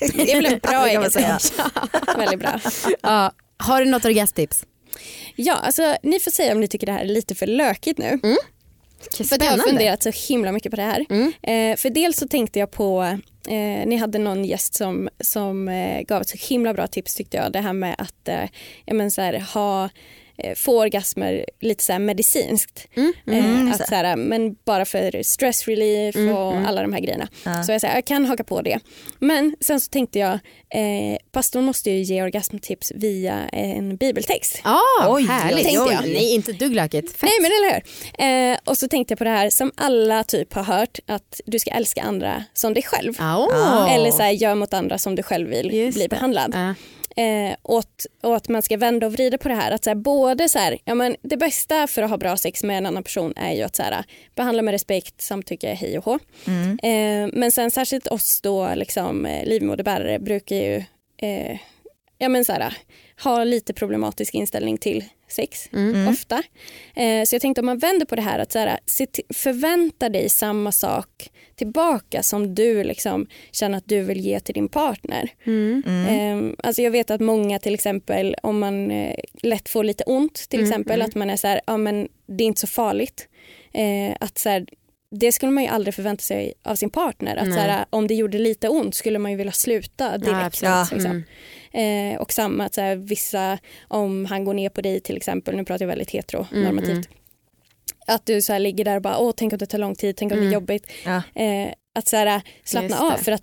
[0.00, 1.42] Det är väl en bra egenskap.
[2.16, 2.60] Väldigt bra.
[3.02, 4.64] Ja, Har du något orgasmtips?
[5.36, 8.20] Ja, alltså ni får säga om ni tycker det här är lite för lökigt nu.
[9.16, 9.64] För att jag har Spännande.
[9.64, 11.06] funderat så himla mycket på det här.
[11.10, 11.32] Mm.
[11.42, 13.02] Eh, för dels så tänkte jag på,
[13.48, 17.36] eh, ni hade någon gäst som, som eh, gav ett så himla bra tips tyckte
[17.36, 17.52] jag.
[17.52, 18.44] Det här med att eh,
[18.84, 19.88] ja, men så här, ha
[20.56, 22.86] få orgasmer lite så här medicinskt.
[22.96, 23.12] Mm.
[23.26, 23.82] Mm, eh, så.
[23.82, 26.66] att så här, men bara för stress relief Mm, och mm.
[26.66, 27.28] alla de här grejerna.
[27.44, 27.62] Ja.
[27.62, 28.78] Så jag, säger, jag kan haka på det.
[29.18, 30.32] Men sen så tänkte jag,
[30.74, 34.60] eh, pastorn måste ju ge orgasmtips via en bibeltext.
[34.64, 35.64] Ah, Oj, härligt.
[35.64, 36.02] tänkte jag.
[36.02, 37.12] Nej inte ett dugg lökigt.
[37.12, 37.22] Fett.
[37.22, 38.52] Nej men eller hur.
[38.52, 41.58] Eh, och så tänkte jag på det här som alla typ har hört att du
[41.58, 43.14] ska älska andra som dig själv.
[43.18, 43.88] Ah.
[43.94, 46.08] Eller så här, gör mot andra som du själv vill Just bli det.
[46.08, 46.52] behandlad.
[46.54, 46.74] Ja.
[47.20, 47.56] Eh,
[48.22, 49.70] och att man ska vända och vrida på det här.
[49.70, 52.62] Att så här, både så här, ja, men det bästa för att ha bra sex
[52.62, 54.04] med en annan person är ju att så här,
[54.34, 56.18] behandla med respekt, samtycke, hej och hå.
[56.46, 56.78] Mm.
[56.82, 60.76] Eh, men sen särskilt oss då liksom, eh, livmoderbärare brukar ju
[61.16, 61.58] eh,
[62.20, 62.74] ja, men så här,
[63.24, 66.08] ha lite problematisk inställning till sex Mm.
[66.08, 66.42] ofta.
[66.94, 68.78] Eh, så jag tänkte om man vänder på det här att så här,
[69.34, 74.68] förvänta dig samma sak tillbaka som du liksom känner att du vill ge till din
[74.68, 75.30] partner.
[75.46, 75.82] Mm.
[76.08, 80.34] Eh, alltså jag vet att många till exempel om man eh, lätt får lite ont
[80.48, 81.08] till Mm, exempel mm.
[81.08, 83.28] att man är så här, ja men det är inte så farligt.
[83.72, 84.66] Eh, att så här,
[85.10, 87.36] det skulle man ju aldrig förvänta sig av sin partner.
[87.36, 87.54] Att Nej.
[87.54, 90.62] så här, om det gjorde lite ont skulle man ju vilja sluta direkt.
[90.64, 90.92] absolut.
[90.92, 91.24] liksom.
[91.72, 92.12] Mm.
[92.14, 93.58] eh, och samma att så här, vissa,
[93.88, 97.08] om han går ner på dig till exempel, nu pratar jag väldigt Mm, heteronormativt.
[98.06, 100.32] Att du så ligger där och bara, åh tänk om det tar lång tid, tänk
[100.32, 100.48] om det Mm.
[100.50, 100.86] är jobbigt.
[101.04, 101.22] Ja.
[101.42, 103.42] Eh, att så slappna av för att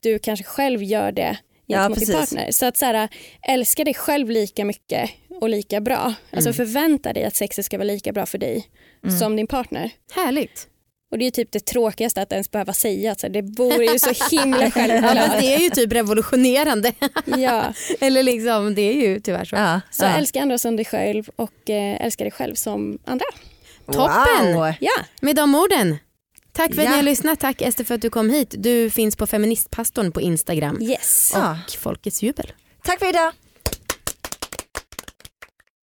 [0.00, 2.30] du kanske själv gör det Ja, gentemot din precis.
[2.34, 2.50] partner.
[2.52, 3.08] Så att så här,
[3.48, 6.14] älska dig själv lika mycket och lika bra.
[6.30, 6.54] Alltså Mm.
[6.54, 8.66] förvänta dig att sexet ska vara lika bra för dig
[9.04, 9.18] Mm.
[9.18, 9.90] som din partner.
[10.14, 10.68] Härligt.
[11.10, 13.12] Och det är ju typ det tråkigaste att ens behöva säga.
[13.12, 15.14] Att så här, det vore ju så himla Ja, självklart.
[15.14, 16.92] men det är ju typ revolutionerande.
[17.24, 17.72] ja.
[18.00, 19.56] Eller liksom, det är ju tyvärr så.
[19.56, 19.80] Ja.
[19.90, 20.08] Så ja.
[20.08, 23.24] älska andra som dig själv och eh, älska dig själv som andra.
[23.86, 24.54] Toppen!
[24.54, 24.72] Wow.
[24.80, 25.96] Ja, Med de orden.
[26.52, 26.90] Tack för att Ja.
[26.90, 27.40] ni har lyssnat.
[27.40, 28.54] Tack Ester för att du kom hit.
[28.58, 30.82] Du finns på Feministpastorn på Instagram.
[30.82, 31.30] yes.
[31.34, 31.58] Ja.
[31.66, 32.52] Och Folkets jubel.
[32.84, 33.32] Tack för idag.